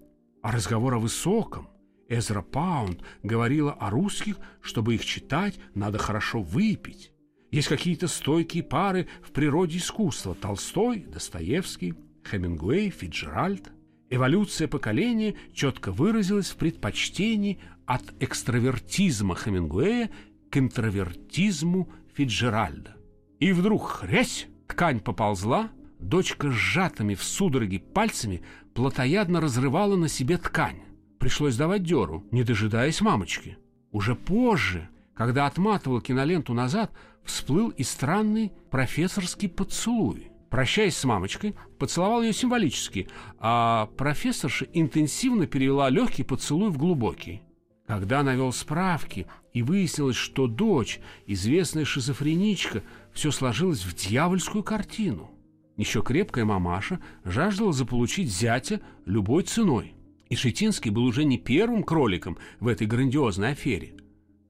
А 0.43 0.51
разговор 0.51 0.95
о 0.95 0.99
высоком, 0.99 1.69
Эзра 2.09 2.43
Паунд 2.43 3.01
говорила 3.23 3.75
о 3.75 3.91
русских, 3.91 4.39
чтобы 4.61 4.97
их 4.97 5.05
читать, 5.05 5.55
надо 5.77 5.99
хорошо 5.99 6.43
выпить. 6.43 7.14
Есть 7.55 7.69
какие-то 7.69 8.09
стойкие 8.09 8.65
пары 8.65 9.07
в 9.23 9.31
природе 9.31 9.79
искусства– 9.79 10.35
Толстой, 10.41 11.07
Достоевский, 11.07 11.95
Хемингуэй, 12.29 12.91
Фиджеральд. 12.91 13.71
Эволюция 14.11 14.67
поколения 14.67 15.37
четко 15.53 15.93
выразилась 15.93 16.51
в 16.51 16.57
предпочтении 16.57 17.61
от 17.87 18.03
экстравертизма 18.19 19.37
Хемингуэя 19.37 20.11
к 20.51 20.57
интровертизму 20.57 21.93
Фиджеральда. 22.17 22.97
И 23.39 23.53
вдруг 23.53 23.87
хрясь, 23.87 24.49
ткань 24.67 24.99
поползла, 24.99 25.71
дочка 26.01 26.51
сжатыми 26.51 27.15
в 27.15 27.23
судороге 27.23 27.79
пальцами 27.79 28.43
плотоядно 28.75 29.41
разрывала 29.41 29.95
на 29.95 30.09
себе 30.09 30.39
ткань. 30.39 30.83
Пришлось 31.21 31.55
давать 31.55 31.85
дёру, 31.85 32.25
не 32.33 32.43
дожидаясь 32.43 33.01
мамочки. 33.01 33.59
Уже 33.93 34.17
позже, 34.17 34.89
когда 35.15 35.47
отматывал 35.47 36.01
киноленту 36.01 36.53
назад, 36.53 36.91
всплыл 37.25 37.71
и 37.71 37.83
странный 37.83 38.53
профессорский 38.71 39.49
поцелуй. 39.49 40.31
Прощаясь 40.51 40.97
с 40.97 41.05
мамочкой, 41.05 41.55
поцеловал 41.79 42.23
ее 42.23 42.33
символически, 42.33 43.09
а 43.39 43.87
профессорша 43.97 44.67
интенсивно 44.73 45.47
перевела 45.47 45.91
легкий 45.91 46.23
поцелуй 46.23 46.71
в 46.71 46.79
глубокий. 46.79 47.43
Когда 47.87 48.23
навел 48.23 48.53
справки 48.53 49.27
и 49.53 49.63
выяснилось, 49.63 50.17
что 50.17 50.47
дочь, 50.47 51.01
известная 51.27 51.85
шизофреничка, 51.85 52.83
все 53.13 53.31
сложилось 53.31 53.85
в 53.85 53.95
дьявольскую 53.95 54.63
картину. 54.63 55.31
Еще 55.77 56.03
крепкая 56.03 56.45
мамаша 56.45 57.01
жаждала 57.25 57.73
заполучить 57.73 58.31
зятя 58.31 58.81
любой 59.05 59.43
ценой. 59.43 59.95
И 60.29 60.37
Шитинский 60.37 60.91
был 60.91 61.05
уже 61.05 61.25
не 61.25 61.37
первым 61.37 61.83
кроликом 61.83 62.39
в 62.61 62.69
этой 62.69 62.87
грандиозной 62.87 63.51
афере. 63.51 63.95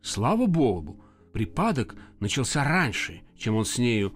Слава 0.03 0.47
богу, 0.47 1.03
припадок 1.33 1.97
начался 2.25 2.65
раньше, 2.65 3.21
чем 3.37 3.55
он 3.55 3.67
с 3.67 3.77
нею 3.77 4.15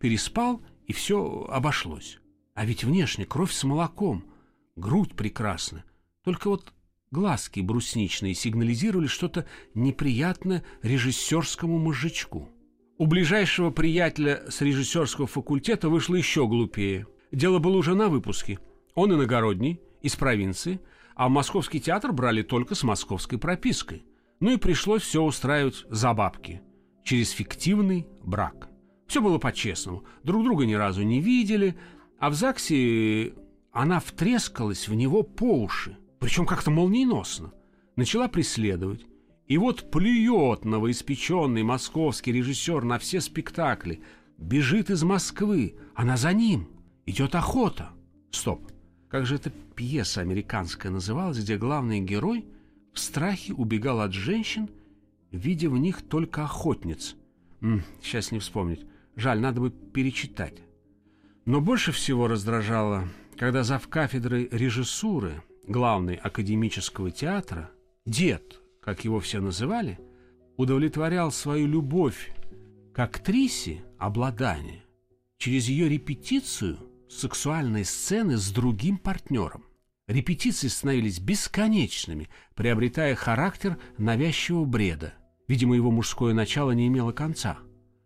переспал, 0.00 0.62
и 0.86 0.94
все 0.94 1.46
обошлось. 1.50 2.20
А 2.54 2.64
ведь 2.64 2.84
внешне 2.84 3.26
кровь 3.26 3.52
с 3.52 3.64
молоком, 3.64 4.24
грудь 4.76 5.14
прекрасна. 5.14 5.84
Только 6.24 6.48
вот 6.48 6.72
глазки 7.10 7.60
брусничные 7.60 8.32
сигнализировали 8.32 9.08
что-то 9.08 9.44
неприятное 9.74 10.64
режиссерскому 10.82 11.78
мозжечку. 11.78 12.48
У 12.96 13.06
ближайшего 13.06 13.70
приятеля 13.70 14.44
с 14.48 14.62
режиссерского 14.62 15.26
факультета 15.26 15.90
вышло 15.90 16.14
еще 16.14 16.48
глупее. 16.48 17.06
Дело 17.30 17.58
было 17.58 17.76
уже 17.76 17.94
на 17.94 18.08
выпуске. 18.08 18.58
Он 18.94 19.12
иногородний, 19.12 19.82
из 20.00 20.16
провинции, 20.16 20.80
а 21.14 21.28
в 21.28 21.30
московский 21.30 21.78
театр 21.78 22.12
брали 22.12 22.40
только 22.40 22.74
с 22.74 22.82
московской 22.84 23.38
пропиской. 23.38 24.06
Ну 24.40 24.52
и 24.52 24.56
пришлось 24.56 25.02
все 25.02 25.22
устраивать 25.22 25.84
за 25.90 26.14
бабки, 26.14 26.62
через 27.08 27.30
фиктивный 27.30 28.06
брак. 28.22 28.68
Все 29.06 29.22
было 29.22 29.38
по-честному, 29.38 30.04
друг 30.24 30.44
друга 30.44 30.66
ни 30.66 30.74
разу 30.74 31.02
не 31.02 31.22
видели, 31.22 31.74
а 32.18 32.28
в 32.28 32.34
ЗАГСе 32.34 33.32
она 33.72 33.98
втрескалась 33.98 34.88
в 34.88 34.94
него 34.94 35.22
по 35.22 35.62
уши, 35.62 35.96
причем 36.18 36.44
как-то 36.44 36.70
молниеносно. 36.70 37.54
Начала 37.96 38.28
преследовать. 38.28 39.06
И 39.46 39.56
вот 39.56 39.90
плюет 39.90 40.66
новоиспеченный 40.66 41.62
московский 41.62 42.30
режиссер 42.30 42.84
на 42.84 42.98
все 42.98 43.22
спектакли, 43.22 44.02
бежит 44.36 44.90
из 44.90 45.02
Москвы, 45.02 45.76
она 45.94 46.18
за 46.18 46.34
ним, 46.34 46.68
идет 47.06 47.34
охота. 47.34 47.88
Стоп, 48.32 48.70
как 49.08 49.24
же 49.24 49.36
эта 49.36 49.48
пьеса 49.48 50.20
американская 50.20 50.92
называлась, 50.92 51.38
где 51.38 51.56
главный 51.56 52.00
герой 52.00 52.44
в 52.92 52.98
страхе 52.98 53.54
убегал 53.54 54.02
от 54.02 54.12
женщин, 54.12 54.68
видя 55.30 55.68
в 55.70 55.78
них 55.78 56.02
только 56.02 56.44
охотниц. 56.44 57.16
М 57.60 57.78
-м, 57.78 57.82
сейчас 58.02 58.32
не 58.32 58.38
вспомнить. 58.38 58.86
Жаль, 59.16 59.40
надо 59.40 59.60
бы 59.60 59.70
перечитать. 59.70 60.62
Но 61.44 61.60
больше 61.60 61.92
всего 61.92 62.28
раздражало, 62.28 63.08
когда 63.36 63.62
зав 63.62 63.88
кафедрой 63.88 64.48
режиссуры, 64.50 65.42
главный 65.66 66.14
академического 66.16 67.10
театра, 67.10 67.70
дед, 68.06 68.60
как 68.80 69.04
его 69.04 69.20
все 69.20 69.40
называли, 69.40 69.98
удовлетворял 70.56 71.30
свою 71.30 71.66
любовь 71.66 72.32
к 72.92 72.98
актрисе 72.98 73.84
обладание 73.98 74.84
через 75.38 75.68
ее 75.68 75.88
репетицию 75.88 76.78
сексуальной 77.08 77.84
сцены 77.84 78.36
с 78.36 78.50
другим 78.50 78.98
партнером. 78.98 79.64
Репетиции 80.08 80.68
становились 80.68 81.20
бесконечными, 81.20 82.30
приобретая 82.54 83.14
характер 83.14 83.76
навязчивого 83.98 84.64
бреда. 84.64 85.12
Видимо, 85.48 85.76
его 85.76 85.90
мужское 85.90 86.32
начало 86.32 86.70
не 86.70 86.86
имело 86.86 87.12
конца. 87.12 87.58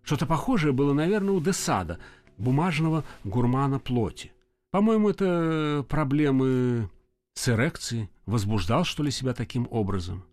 Что-то 0.03 0.27
похожее 0.27 0.73
было, 0.73 0.93
наверное, 0.93 1.35
у 1.35 1.41
Десада, 1.41 2.01
бумажного 2.39 3.05
гурмана 3.23 3.79
плоти. 3.79 4.33
По-моему, 4.73 5.11
это 5.11 5.87
проблемы 5.89 6.91
с 7.35 7.49
эрекцией, 7.49 8.11
возбуждал, 8.27 8.85
что 8.85 9.05
ли, 9.05 9.13
себя 9.13 9.33
таким 9.33 9.69
образом. 9.71 10.25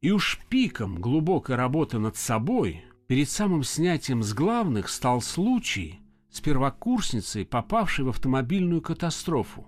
И 0.00 0.10
уж 0.10 0.40
пиком 0.48 0.98
глубокой 0.98 1.56
работы 1.56 1.98
над 1.98 2.16
собой, 2.16 2.84
перед 3.06 3.28
самым 3.28 3.64
снятием 3.64 4.22
с 4.22 4.32
главных, 4.32 4.88
стал 4.88 5.20
случай 5.20 6.00
с 6.30 6.40
первокурсницей, 6.40 7.44
попавшей 7.44 8.06
в 8.06 8.08
автомобильную 8.08 8.80
катастрофу. 8.80 9.66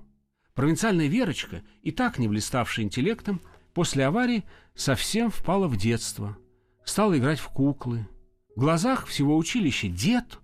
Провинциальная 0.55 1.07
Верочка, 1.07 1.63
и 1.83 1.91
так 1.91 2.19
не 2.19 2.29
блиставшая 2.29 2.85
интеллектом, 2.85 3.41
после 3.73 4.07
аварии 4.07 4.45
совсем 4.75 5.31
впала 5.31 5.69
в 5.69 5.77
детство, 5.77 6.37
стала 6.85 7.17
играть 7.17 7.39
в 7.39 7.49
куклы. 7.49 8.09
В 8.57 8.61
глазах 8.61 9.07
всего 9.07 9.37
училища 9.37 9.89
дед 9.89 10.39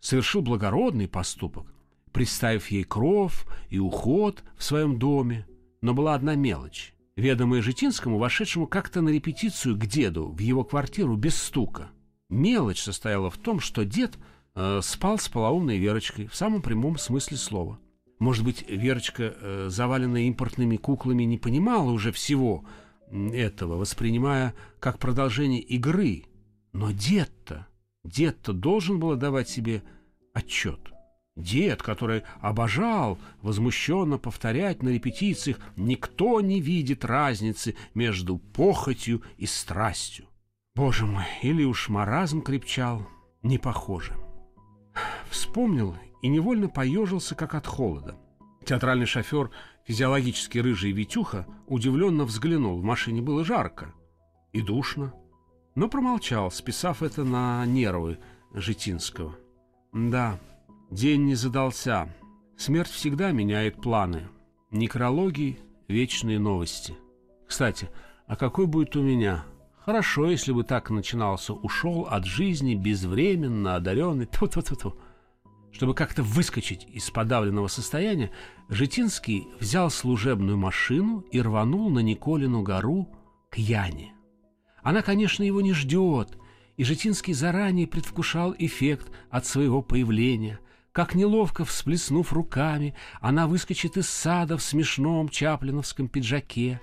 совершил 0.00 0.42
благородный 0.42 1.08
поступок, 1.08 1.66
представив 2.12 2.68
ей 2.68 2.84
кров 2.84 3.46
и 3.68 3.78
уход 3.78 4.44
в 4.56 4.62
своем 4.62 4.98
доме. 4.98 5.46
Но 5.80 5.92
была 5.92 6.14
одна 6.14 6.34
мелочь, 6.34 6.94
ведомая 7.16 7.60
Житинскому, 7.60 8.18
вошедшему 8.18 8.66
как-то 8.66 9.00
на 9.00 9.08
репетицию 9.10 9.76
к 9.76 9.86
деду 9.86 10.28
в 10.28 10.38
его 10.38 10.64
квартиру 10.64 11.16
без 11.16 11.36
стука. 11.36 11.90
Мелочь 12.28 12.82
состояла 12.82 13.30
в 13.30 13.38
том, 13.38 13.58
что 13.58 13.84
дед 13.84 14.18
э, 14.54 14.80
спал 14.82 15.18
с 15.18 15.28
полоумной 15.28 15.78
Верочкой 15.78 16.26
в 16.26 16.34
самом 16.36 16.62
прямом 16.62 16.96
смысле 16.96 17.36
слова– 17.36 17.80
может 18.18 18.44
быть, 18.44 18.64
Верочка, 18.68 19.34
э, 19.34 19.66
заваленная 19.70 20.22
импортными 20.22 20.76
куклами, 20.76 21.24
не 21.24 21.38
понимала 21.38 21.90
уже 21.90 22.12
всего 22.12 22.64
этого, 23.10 23.76
воспринимая 23.76 24.54
как 24.80 24.98
продолжение 24.98 25.60
игры. 25.60 26.24
Но 26.72 26.90
дед-то, 26.90 27.66
дед-то 28.04 28.52
должен 28.52 28.98
был 28.98 29.14
давать 29.16 29.48
себе 29.48 29.82
отчет. 30.34 30.80
Дед, 31.36 31.82
который 31.82 32.24
обожал 32.40 33.16
возмущенно 33.42 34.18
повторять 34.18 34.82
на 34.82 34.88
репетициях, 34.88 35.58
никто 35.76 36.40
не 36.40 36.60
видит 36.60 37.04
разницы 37.04 37.76
между 37.94 38.38
похотью 38.38 39.22
и 39.36 39.46
страстью. 39.46 40.26
Боже 40.74 41.06
мой, 41.06 41.24
или 41.42 41.62
уж 41.62 41.88
маразм 41.88 42.42
крепчал, 42.42 43.06
не 43.42 43.58
похоже. 43.58 44.14
Вспомнил 45.30 45.94
и 46.22 46.28
невольно 46.28 46.68
поежился, 46.68 47.34
как 47.34 47.54
от 47.54 47.66
холода. 47.66 48.16
Театральный 48.64 49.06
шофер, 49.06 49.50
физиологически 49.84 50.58
рыжий 50.58 50.92
Витюха, 50.92 51.46
удивленно 51.66 52.24
взглянул. 52.24 52.78
В 52.80 52.84
машине 52.84 53.22
было 53.22 53.44
жарко 53.44 53.94
и 54.52 54.60
душно, 54.60 55.14
но 55.74 55.88
промолчал, 55.88 56.50
списав 56.50 57.02
это 57.02 57.24
на 57.24 57.64
нервы 57.66 58.18
Житинского. 58.52 59.36
Да, 59.92 60.38
день 60.90 61.24
не 61.24 61.34
задался. 61.34 62.14
Смерть 62.56 62.90
всегда 62.90 63.30
меняет 63.30 63.80
планы. 63.80 64.28
Некрологи— 64.70 65.58
вечные 65.88 66.38
новости. 66.38 66.94
Кстати, 67.46 67.88
а 68.26 68.36
какой 68.36 68.66
будет 68.66 68.96
у 68.96 69.02
меня? 69.02 69.44
Хорошо, 69.78 70.28
если 70.30 70.52
бы 70.52 70.64
так 70.64 70.90
начинался. 70.90 71.54
Ушел 71.54 72.06
от 72.10 72.26
жизни 72.26 72.74
безвременно, 72.74 73.76
одаренный. 73.76 74.26
Ту-ту-ту-ту. 74.26 74.94
Чтобы 75.78 75.94
как-то 75.94 76.24
выскочить 76.24 76.88
из 76.92 77.08
подавленного 77.08 77.68
состояния, 77.68 78.32
Житинский 78.68 79.46
взял 79.60 79.90
служебную 79.90 80.58
машину 80.58 81.20
и 81.30 81.40
рванул 81.40 81.88
на 81.88 82.00
Николину 82.00 82.62
гору 82.62 83.08
к 83.48 83.58
Яне. 83.58 84.12
Она, 84.82 85.02
конечно, 85.02 85.44
его 85.44 85.60
не 85.60 85.72
ждет, 85.72 86.36
и 86.76 86.82
Житинский 86.82 87.32
заранее 87.32 87.86
предвкушал 87.86 88.56
эффект 88.58 89.12
от 89.30 89.46
своего 89.46 89.80
появления. 89.80 90.58
Как 90.90 91.14
неловко 91.14 91.64
всплеснув 91.64 92.32
руками, 92.32 92.96
она 93.20 93.46
выскочит 93.46 93.96
из 93.96 94.08
сада 94.08 94.56
в 94.56 94.62
смешном 94.64 95.28
чаплиновском 95.28 96.08
пиджаке. 96.08 96.80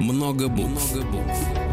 Много 0.00 0.48
букв. 0.48 0.94
Много 0.94 1.06
букв. 1.10 1.65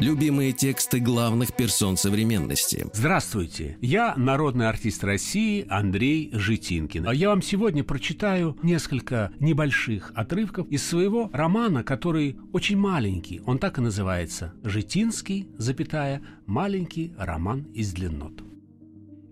Любимые 0.00 0.52
тексты 0.52 1.00
главных 1.00 1.56
персон 1.56 1.96
современности. 1.96 2.86
Здравствуйте, 2.92 3.78
я 3.80 4.14
народный 4.16 4.68
артист 4.68 5.02
России 5.02 5.66
Андрей 5.68 6.30
Житинкин. 6.32 7.08
А 7.08 7.12
я 7.12 7.30
вам 7.30 7.42
сегодня 7.42 7.82
прочитаю 7.82 8.56
несколько 8.62 9.32
небольших 9.40 10.12
отрывков 10.14 10.68
из 10.68 10.86
своего 10.86 11.28
романа, 11.32 11.82
который 11.82 12.38
очень 12.52 12.76
маленький. 12.76 13.40
Он 13.44 13.58
так 13.58 13.78
и 13.78 13.80
называется 13.80 14.54
«Житинский, 14.62 15.48
запятая, 15.58 16.22
маленький 16.46 17.12
роман 17.18 17.62
из 17.74 17.92
длиннот». 17.92 18.44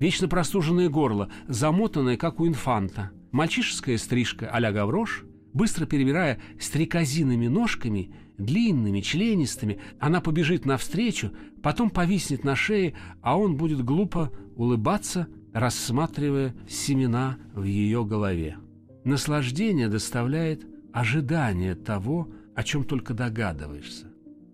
Вечно 0.00 0.26
простуженное 0.26 0.88
горло, 0.88 1.30
замотанное, 1.46 2.16
как 2.16 2.40
у 2.40 2.46
инфанта. 2.48 3.12
Мальчишеская 3.30 3.98
стрижка 3.98 4.50
а-ля 4.52 4.72
Гаврош, 4.72 5.24
быстро 5.52 5.86
перебирая 5.86 6.40
стрекозиными 6.58 7.46
ножками– 7.46 8.10
длинными, 8.38 9.00
членистыми, 9.00 9.78
она 9.98 10.20
побежит 10.20 10.66
навстречу, 10.66 11.32
потом 11.62 11.90
повиснет 11.90 12.44
на 12.44 12.56
шее, 12.56 12.94
а 13.22 13.38
он 13.38 13.56
будет 13.56 13.84
глупо 13.84 14.32
улыбаться, 14.56 15.28
рассматривая 15.52 16.54
семена 16.68 17.38
в 17.54 17.64
ее 17.64 18.04
голове. 18.04 18.56
Наслаждение 19.04 19.88
доставляет 19.88 20.66
ожидание 20.92 21.74
того, 21.74 22.28
о 22.54 22.62
чем 22.62 22.84
только 22.84 23.14
догадываешься. 23.14 24.06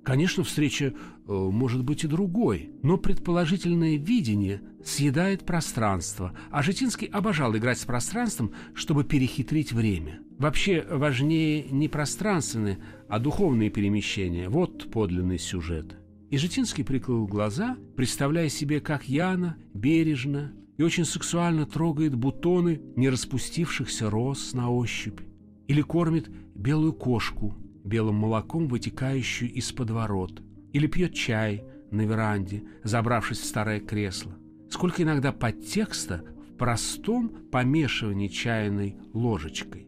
Конечно, 0.03 0.43
встреча 0.43 0.87
э, 0.87 0.93
может 1.27 1.85
быть 1.85 2.03
и 2.03 2.09
другой, 2.09 2.71
но 2.83 2.97
предположительное 2.97 3.97
видение 3.97 4.61
съедает 4.85 5.47
пространство, 5.47 6.37
а 6.51 6.63
Житинский 6.63 7.07
обожал 7.07 7.57
играть 7.57 7.79
с 7.79 7.85
пространством, 7.85 8.53
чтобы 8.75 9.05
перехитрить 9.05 9.73
время. 9.73 10.21
Вообще 10.39 10.85
важнее 10.91 11.65
не 11.71 11.89
пространственные, 11.89 12.79
а 13.09 13.21
духовные 13.21 13.71
перемещения. 13.71 14.49
Вот 14.49 14.91
подлинный 14.91 15.39
сюжет. 15.39 15.97
И 16.31 16.37
Житинский 16.37 16.85
прикрыл 16.85 17.27
глаза, 17.29 17.77
представляя 17.95 18.49
себе, 18.49 18.81
как 18.81 19.09
Яна 19.09 19.57
бережно 19.73 20.53
и 20.79 20.83
очень 20.83 21.05
сексуально 21.05 21.65
трогает 21.65 22.17
бутоны 22.17 22.81
не 22.97 23.09
распустившихся 23.09 24.11
роз 24.11 24.53
на 24.53 24.71
ощупь 24.71 25.21
или 25.69 25.83
кормит 25.83 26.29
белую 26.57 26.93
кошку 26.93 27.55
белым 27.85 28.17
молоком, 28.17 28.69
вытекающую 28.69 29.51
из-под 29.53 29.91
ворот, 29.91 30.43
или 30.73 30.87
пьет 30.87 31.15
чай 31.15 31.65
на 31.91 32.03
веранде, 32.03 32.65
забравшись 32.83 33.39
в 33.39 33.45
старое 33.45 33.81
кресло. 33.81 34.35
Сколько 34.71 35.03
иногда 35.03 35.33
подтекста 35.33 36.25
в 36.49 36.57
простом 36.57 37.29
помешивании 37.51 38.29
чайной 38.29 38.97
ложечкой. 39.13 39.87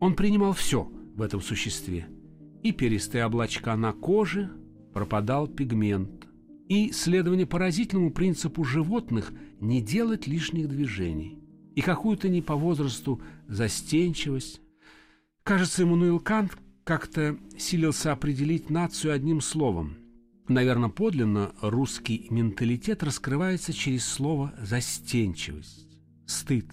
Он 0.00 0.14
принимал 0.14 0.52
все 0.52 0.90
в 1.14 1.22
этом 1.22 1.40
существе. 1.40 2.08
И 2.62 2.72
перистые 2.72 3.24
облачка 3.24 3.76
на 3.76 3.92
коже, 3.92 4.50
пропадал 4.92 5.46
пигмент. 5.46 6.26
И 6.68 6.90
следование 6.90 7.46
поразительному 7.46 8.10
принципу 8.10 8.64
животных 8.64 9.32
не 9.60 9.80
делать 9.80 10.26
лишних 10.26 10.68
движений. 10.68 11.38
И 11.76 11.80
какую-то 11.80 12.28
не 12.28 12.42
по 12.42 12.56
возрасту 12.56 13.20
застенчивость. 13.46 14.60
Кажется, 15.44 15.82
Эммануил 15.82 16.18
Кант 16.18 16.58
как-то 16.86 17.36
силился 17.58 18.12
определить 18.12 18.70
нацию 18.70 19.12
одним 19.12 19.40
словом. 19.40 19.96
Наверное, 20.46 20.88
подлинно 20.88 21.52
русский 21.60 22.28
менталитет 22.30 23.02
раскрывается 23.02 23.72
через 23.72 24.06
слово 24.06 24.54
«застенчивость», 24.62 25.88
«стыд». 26.26 26.66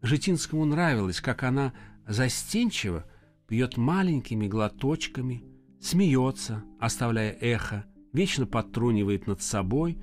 Житинскому 0.00 0.64
нравилось, 0.64 1.20
как 1.20 1.42
она 1.42 1.72
застенчиво 2.06 3.04
пьет 3.48 3.76
маленькими 3.76 4.46
глоточками, 4.46 5.42
смеется, 5.80 6.62
оставляя 6.78 7.32
эхо, 7.32 7.84
вечно 8.12 8.46
подтрунивает 8.46 9.26
над 9.26 9.42
собой 9.42 9.98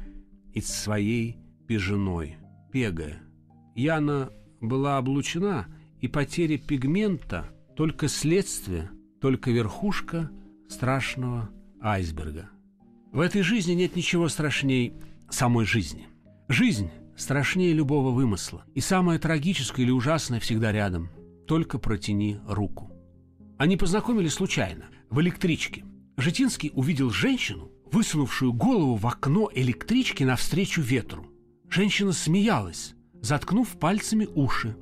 и 0.54 0.60
своей 0.60 1.38
пиженой, 1.66 2.36
пегая. 2.74 3.24
Яна 3.74 4.34
была 4.60 4.98
облучена, 4.98 5.68
и 6.02 6.10
потеря 6.10 6.58
пигмента– 6.58 7.50
только 7.78 8.10
следствие– 8.10 8.90
только 9.26 9.50
верхушка 9.50 10.30
страшного 10.70 11.50
айсберга. 11.82 12.52
В 13.12 13.20
этой 13.20 13.42
жизни 13.42 13.74
нет 13.74 13.96
ничего 13.96 14.30
страшней 14.30 14.94
самой 15.32 15.66
жизни. 15.66 16.08
Жизнь 16.48 16.92
страшнее 17.18 17.74
любого 17.74 18.12
вымысла. 18.12 18.66
И 18.76 18.82
самое 18.82 19.18
трагическое 19.18 19.84
или 19.84 19.92
ужасное 19.92 20.40
всегда 20.40 20.72
рядом. 20.72 21.10
Только 21.48 21.80
протяни 21.80 22.38
руку. 22.48 22.92
Они 23.58 23.78
познакомились 23.78 24.34
случайно, 24.34 24.86
в 25.10 25.20
электричке. 25.22 25.84
Житинский 26.18 26.72
увидел 26.76 27.10
женщину, 27.10 27.72
высунувшую 27.92 28.54
голову 28.54 28.94
в 28.94 29.08
окно 29.08 29.50
электрички 29.56 30.24
навстречу 30.24 30.82
ветру. 30.82 31.26
Женщина 31.68 32.12
смеялась, 32.12 32.94
заткнув 33.24 33.70
пальцами 33.80 34.28
уши. 34.36 34.78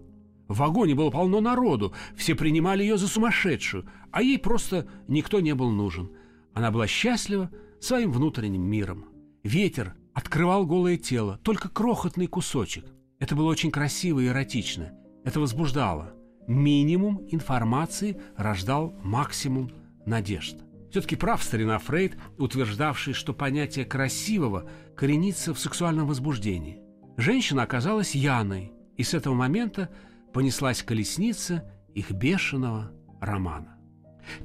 В 0.53 0.57
вагоне 0.57 0.93
было 0.93 1.09
полно 1.09 1.41
народу, 1.41 1.93
все 2.15 2.35
принимали 2.35 2.83
ее 2.83 2.99
за 2.99 3.07
сумасшедшую, 3.07 3.87
а 4.11 4.21
ей 4.21 4.37
просто 4.37 4.87
никто 5.07 5.39
не 5.39 5.55
был 5.55 5.71
нужен. 5.71 6.11
Она 6.53 6.69
была 6.69 6.85
счастлива 6.85 7.49
своим 7.81 8.11
внутренним 8.11 8.61
миром. 8.61 9.05
Ветер 9.43 9.95
открывал 10.13 10.67
голое 10.67 10.97
тело, 10.97 11.39
только 11.41 11.69
крохотный 11.69 12.27
кусочек. 12.27 12.85
Это 13.17 13.35
было 13.35 13.49
очень 13.49 13.71
красиво 13.71 14.19
и 14.19 14.27
эротично. 14.27 14.91
Это 15.25 15.39
возбуждало. 15.39 16.13
Минимум 16.45 17.27
информации 17.31 18.21
рождал 18.37 18.93
максимум 19.01 19.71
надежд. 20.05 20.57
Все-таки 20.91 21.15
прав 21.15 21.41
старина 21.41 21.79
Фрейд, 21.79 22.15
утверждавший, 22.37 23.13
что 23.13 23.33
понятие 23.33 23.85
красивого 23.85 24.69
коренится 24.95 25.55
в 25.55 25.59
сексуальном 25.59 26.05
возбуждении. 26.05 26.79
Женщина 27.17 27.63
оказалась 27.63 28.13
Яной, 28.13 28.71
и 28.97 29.03
с 29.03 29.15
этого 29.15 29.33
момента 29.33 29.89
понеслась 30.33 30.83
колесница 30.83 31.63
их 31.93 32.11
бешеного 32.11 32.91
романа. 33.21 33.77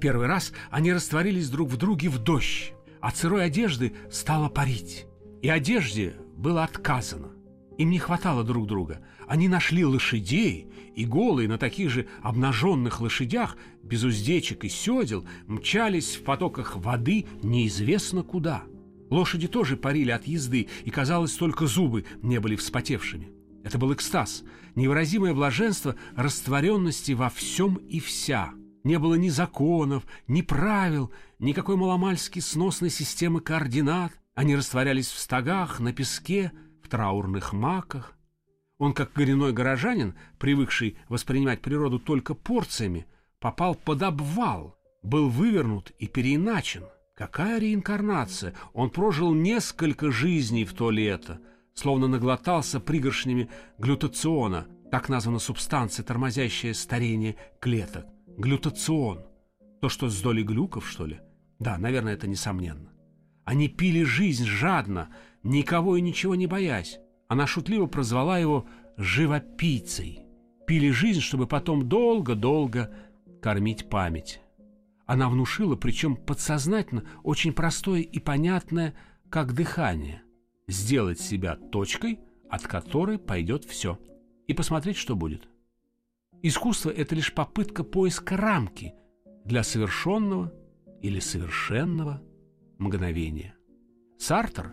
Первый 0.01 0.26
раз 0.26 0.53
они 0.70 0.93
растворились 0.93 1.51
друг 1.51 1.68
в 1.68 1.76
друге 1.76 2.09
в 2.09 2.18
дождь, 2.18 2.72
а 3.01 3.11
сырой 3.11 3.45
одежды 3.45 3.95
стало 4.11 4.49
парить. 4.49 5.07
И 5.43 5.49
одежде 5.49 6.14
было 6.36 6.64
отказано. 6.64 7.28
Им 7.78 7.91
не 7.91 7.99
хватало 7.99 8.43
друг 8.43 8.66
друга. 8.66 9.01
Они 9.28 9.47
нашли 9.47 9.84
лошадей, 9.84 10.66
и 10.97 11.05
голые 11.05 11.49
на 11.49 11.59
таких 11.59 11.91
же 11.91 12.09
обнаженных 12.22 13.01
лошадях, 13.01 13.57
без 13.82 14.03
уздечек 14.03 14.64
и 14.64 14.68
седел, 14.68 15.24
мчались 15.47 16.16
в 16.16 16.24
потоках 16.24 16.76
воды 16.76 17.26
неизвестно 17.43 18.24
куда. 18.24 18.64
Лошади 19.11 19.47
тоже 19.47 19.76
парили 19.76 20.11
от 20.11 20.26
езды, 20.26 20.66
и, 20.84 20.91
казалось, 20.91 21.34
только 21.34 21.66
зубы 21.66 22.05
не 22.20 22.41
были 22.41 22.57
вспотевшими. 22.57 23.38
Это 23.68 23.76
был 23.76 23.92
экстаз, 23.92 24.44
невыразимое 24.76 25.34
блаженство 25.34 25.94
растворенности 26.16 27.12
во 27.12 27.28
всем 27.28 27.74
и 27.74 28.00
вся. 28.00 28.54
Не 28.82 28.98
было 28.98 29.16
ни 29.16 29.28
законов, 29.28 30.04
ни 30.26 30.40
правил, 30.40 31.12
никакой 31.38 31.76
маломальски 31.76 32.38
сносной 32.38 32.88
системы 32.88 33.42
координат. 33.42 34.12
Они 34.34 34.56
растворялись 34.56 35.08
в 35.08 35.18
стогах, 35.18 35.80
на 35.80 35.92
песке, 35.92 36.50
в 36.82 36.88
траурных 36.88 37.52
маках. 37.52 38.16
Он, 38.78 38.94
как 38.94 39.12
коренной 39.12 39.52
горожанин, 39.52 40.14
привыкший 40.38 40.96
воспринимать 41.10 41.60
природу 41.60 41.98
только 41.98 42.32
порциями, 42.32 43.04
попал 43.38 43.74
под 43.74 44.02
обвал, 44.02 44.78
был 45.02 45.28
вывернут 45.28 45.92
и 45.98 46.06
переиначен. 46.06 46.84
Какая 47.14 47.58
реинкарнация! 47.58 48.54
Он 48.72 48.88
прожил 48.88 49.34
несколько 49.34 50.10
жизней 50.10 50.64
в 50.64 50.72
то 50.72 50.90
лето, 50.90 51.42
словно 51.78 52.08
наглотался 52.08 52.80
пригоршнями 52.80 53.48
глютациона, 53.78 54.66
так 54.90 55.08
названа 55.08 55.38
субстанция, 55.38 56.02
тормозящая 56.02 56.74
старение 56.74 57.36
клеток. 57.60 58.06
Глютацион. 58.36 59.24
То, 59.80 59.88
что 59.88 60.08
с 60.08 60.20
долей 60.20 60.42
глюков, 60.42 60.88
что 60.88 61.06
ли? 61.06 61.20
Да, 61.60 61.78
наверное, 61.78 62.14
это 62.14 62.26
несомненно. 62.26 62.90
Они 63.44 63.68
пили 63.68 64.02
жизнь 64.02 64.44
жадно, 64.44 65.08
никого 65.44 65.96
и 65.96 66.00
ничего 66.00 66.34
не 66.34 66.48
боясь. 66.48 66.98
Она 67.28 67.46
шутливо 67.46 67.86
прозвала 67.86 68.38
его 68.38 68.66
«живопийцей». 68.96 70.22
Пили 70.66 70.90
жизнь, 70.90 71.20
чтобы 71.20 71.46
потом 71.46 71.88
долго-долго 71.88 72.92
кормить 73.40 73.88
память. 73.88 74.40
Она 75.06 75.28
внушила, 75.28 75.76
причем 75.76 76.16
подсознательно, 76.16 77.04
очень 77.22 77.52
простое 77.52 78.00
и 78.00 78.18
понятное, 78.18 78.94
как 79.30 79.54
дыхание. 79.54 80.22
Сделать 80.68 81.20
себя 81.20 81.56
точкой, 81.56 82.20
от 82.48 82.66
которой 82.66 83.18
пойдет 83.18 83.64
все– 83.64 83.98
и 84.48 84.54
посмотреть, 84.54 84.96
что 84.96 85.14
будет. 85.14 85.48
Искусство– 86.42 86.90
это 86.96 87.14
лишь 87.14 87.32
попытка 87.32 87.84
поиска 87.84 88.36
рамки 88.36 88.94
для 89.44 89.62
совершенного 89.62 90.52
или 91.02 91.20
совершенного 91.20 92.22
мгновения. 92.78 93.54
Сартер, 94.18 94.72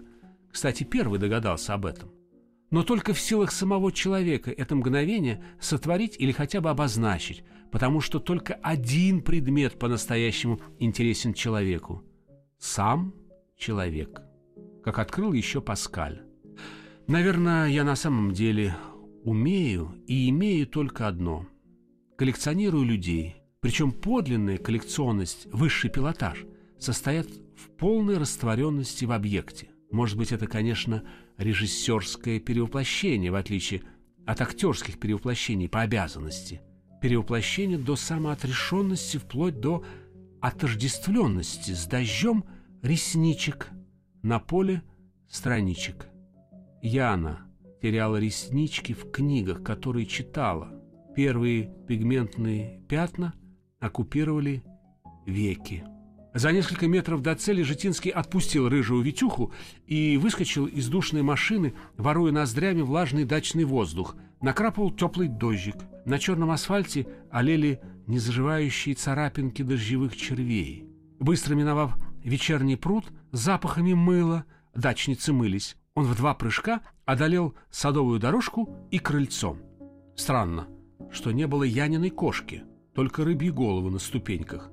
кстати, 0.51 0.83
первый 0.83 1.19
догадался 1.19 1.73
об 1.75 1.85
этом. 1.85 2.11
но 2.71 2.83
только 2.83 3.13
в 3.13 3.19
силах 3.19 3.51
самого 3.51 3.91
человека 3.91 4.51
это 4.51 4.75
мгновение 4.75 5.43
сотворить 5.61 6.15
или 6.19 6.31
хотя 6.31 6.61
бы 6.61 6.69
обозначить, 6.69 7.43
потому 7.71 8.01
что 8.01 8.19
только 8.19 8.55
один 8.55 9.21
предмет 9.21 9.77
по-настоящему 9.77 10.59
интересен 10.79 11.33
человеку– 11.33 12.03
сам 12.57 13.13
человек, 13.57 14.21
как 14.85 14.99
открыл 14.99 15.33
еще 15.33 15.61
Паскаль. 15.61 16.21
Наверное, 17.07 17.67
я 17.69 17.83
на 17.83 17.95
самом 17.95 18.33
деле 18.33 18.75
умею 19.23 19.95
и 20.05 20.29
имею 20.29 20.67
только 20.67 21.07
одно– 21.07 21.47
коллекционирую 22.19 22.85
людей, 22.85 23.37
причем 23.61 23.91
подлинная 23.91 24.59
коллекционность, 24.59 25.47
высший 25.51 25.89
пилотаж, 25.89 26.45
состоят 26.77 27.27
в 27.55 27.75
полной 27.77 28.19
растворенности 28.19 29.05
в 29.05 29.11
объекте. 29.11 29.69
Может 29.89 30.19
быть, 30.19 30.31
это, 30.31 30.45
конечно, 30.45 31.03
режиссерское 31.39 32.39
перевоплощение, 32.39 33.31
в 33.31 33.35
отличие 33.35 33.81
от 34.27 34.39
актерских 34.39 34.99
перевоплощений 34.99 35.67
по 35.67 35.81
обязанности. 35.81 36.61
Перевоплощение 37.01 37.79
до 37.79 37.95
самоотрешенности 37.95 39.17
вплоть 39.17 39.59
до 39.59 39.83
отождествленности 40.41 41.71
с 41.71 41.87
дождем 41.87 42.45
ресничек 42.83 43.71
на 44.25 44.39
поле 44.39 44.81
страничек. 45.29 46.07
Яна 46.81 47.45
теряла 47.79 48.17
реснички 48.17 48.91
в 48.93 49.11
книгах, 49.11 49.61
которые 49.61 50.07
читала. 50.07 50.71
Первые 51.15 51.69
пигментные 51.87 52.81
пятна 52.89 53.35
оккупировали 53.79 54.63
веки. 55.27 55.83
За 56.33 56.51
несколько 56.51 56.87
метров 56.87 57.21
до 57.21 57.35
цели 57.35 57.61
Житинский 57.61 58.09
отпустил 58.09 58.67
рыжую 58.67 59.03
Витюху 59.03 59.53
и 59.85 60.17
выскочил 60.17 60.65
из 60.65 60.89
душной 60.89 61.21
машины, 61.21 61.75
воруя 61.95 62.31
ноздрями 62.31 62.81
влажный 62.81 63.25
дачный 63.25 63.63
воздух. 63.63 64.15
Накрапывал 64.41 64.89
теплый 64.89 65.27
дождик. 65.27 65.75
На 66.05 66.17
черном 66.17 66.49
асфальте 66.49 67.07
олели 67.29 67.79
незаживающие 68.07 68.95
царапинки 68.95 69.61
дождевых 69.61 70.17
червей. 70.17 70.89
Быстро 71.19 71.53
миновав 71.53 71.95
вечерний 72.29 72.75
пруд 72.75 73.05
запахами 73.31 73.93
мыла, 73.93 74.45
дачницы 74.73 75.31
мылись, 75.31 75.77
он 75.93 76.05
в 76.05 76.15
два 76.15 76.33
прыжка 76.33 76.81
одолел 77.05 77.55
садовую 77.71 78.19
дорожку 78.19 78.69
и 78.91 78.99
крыльцо. 78.99 79.57
Странно, 80.15 80.67
что 81.11 81.31
не 81.31 81.47
было 81.47 81.63
Яниной 81.63 82.09
кошки, 82.09 82.63
только 82.93 83.23
рыбьи 83.23 83.49
головы 83.49 83.91
на 83.91 83.99
ступеньках. 83.99 84.71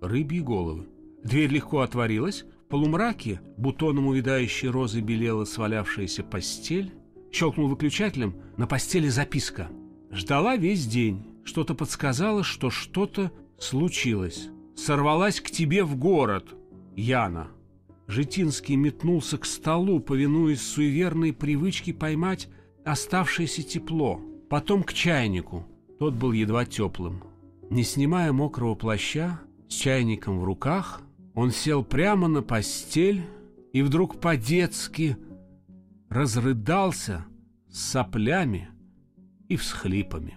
Рыбьи 0.00 0.40
головы. 0.40 0.88
Дверь 1.22 1.50
легко 1.50 1.80
отворилась. 1.80 2.44
В 2.66 2.70
полумраке 2.70 3.40
бутоном 3.56 4.06
увядающей 4.06 4.68
розы 4.68 5.00
белела 5.00 5.44
свалявшаяся 5.44 6.22
постель. 6.22 6.92
Щелкнул 7.32 7.68
выключателем. 7.68 8.34
На 8.56 8.66
постели 8.66 9.08
записка. 9.08 9.68
Ждала 10.10 10.56
весь 10.56 10.86
день. 10.86 11.26
Что-то 11.44 11.74
подсказало, 11.74 12.44
что 12.44 12.70
что-то 12.70 13.32
случилось. 13.58 14.48
Сорвалась 14.76 15.40
к 15.40 15.50
тебе 15.50 15.84
в 15.84 15.96
город. 15.96 16.54
Яна. 16.96 17.48
Житинский 18.06 18.76
метнулся 18.76 19.38
к 19.38 19.44
столу, 19.44 20.00
повинуясь 20.00 20.62
суеверной 20.62 21.32
привычке 21.32 21.94
поймать 21.94 22.48
оставшееся 22.84 23.62
тепло. 23.62 24.20
Потом 24.48 24.82
к 24.82 24.92
чайнику. 24.92 25.66
Тот 25.98 26.14
был 26.14 26.32
едва 26.32 26.64
теплым. 26.64 27.22
Не 27.70 27.84
снимая 27.84 28.32
мокрого 28.32 28.74
плаща, 28.74 29.40
с 29.68 29.74
чайником 29.74 30.40
в 30.40 30.44
руках, 30.44 31.02
он 31.34 31.52
сел 31.52 31.84
прямо 31.84 32.26
на 32.26 32.42
постель 32.42 33.22
и 33.72 33.82
вдруг 33.82 34.20
по-детски 34.20 35.16
разрыдался 36.08 37.24
с 37.70 37.80
соплями 37.80 38.68
и 39.48 39.56
всхлипами. 39.56 40.36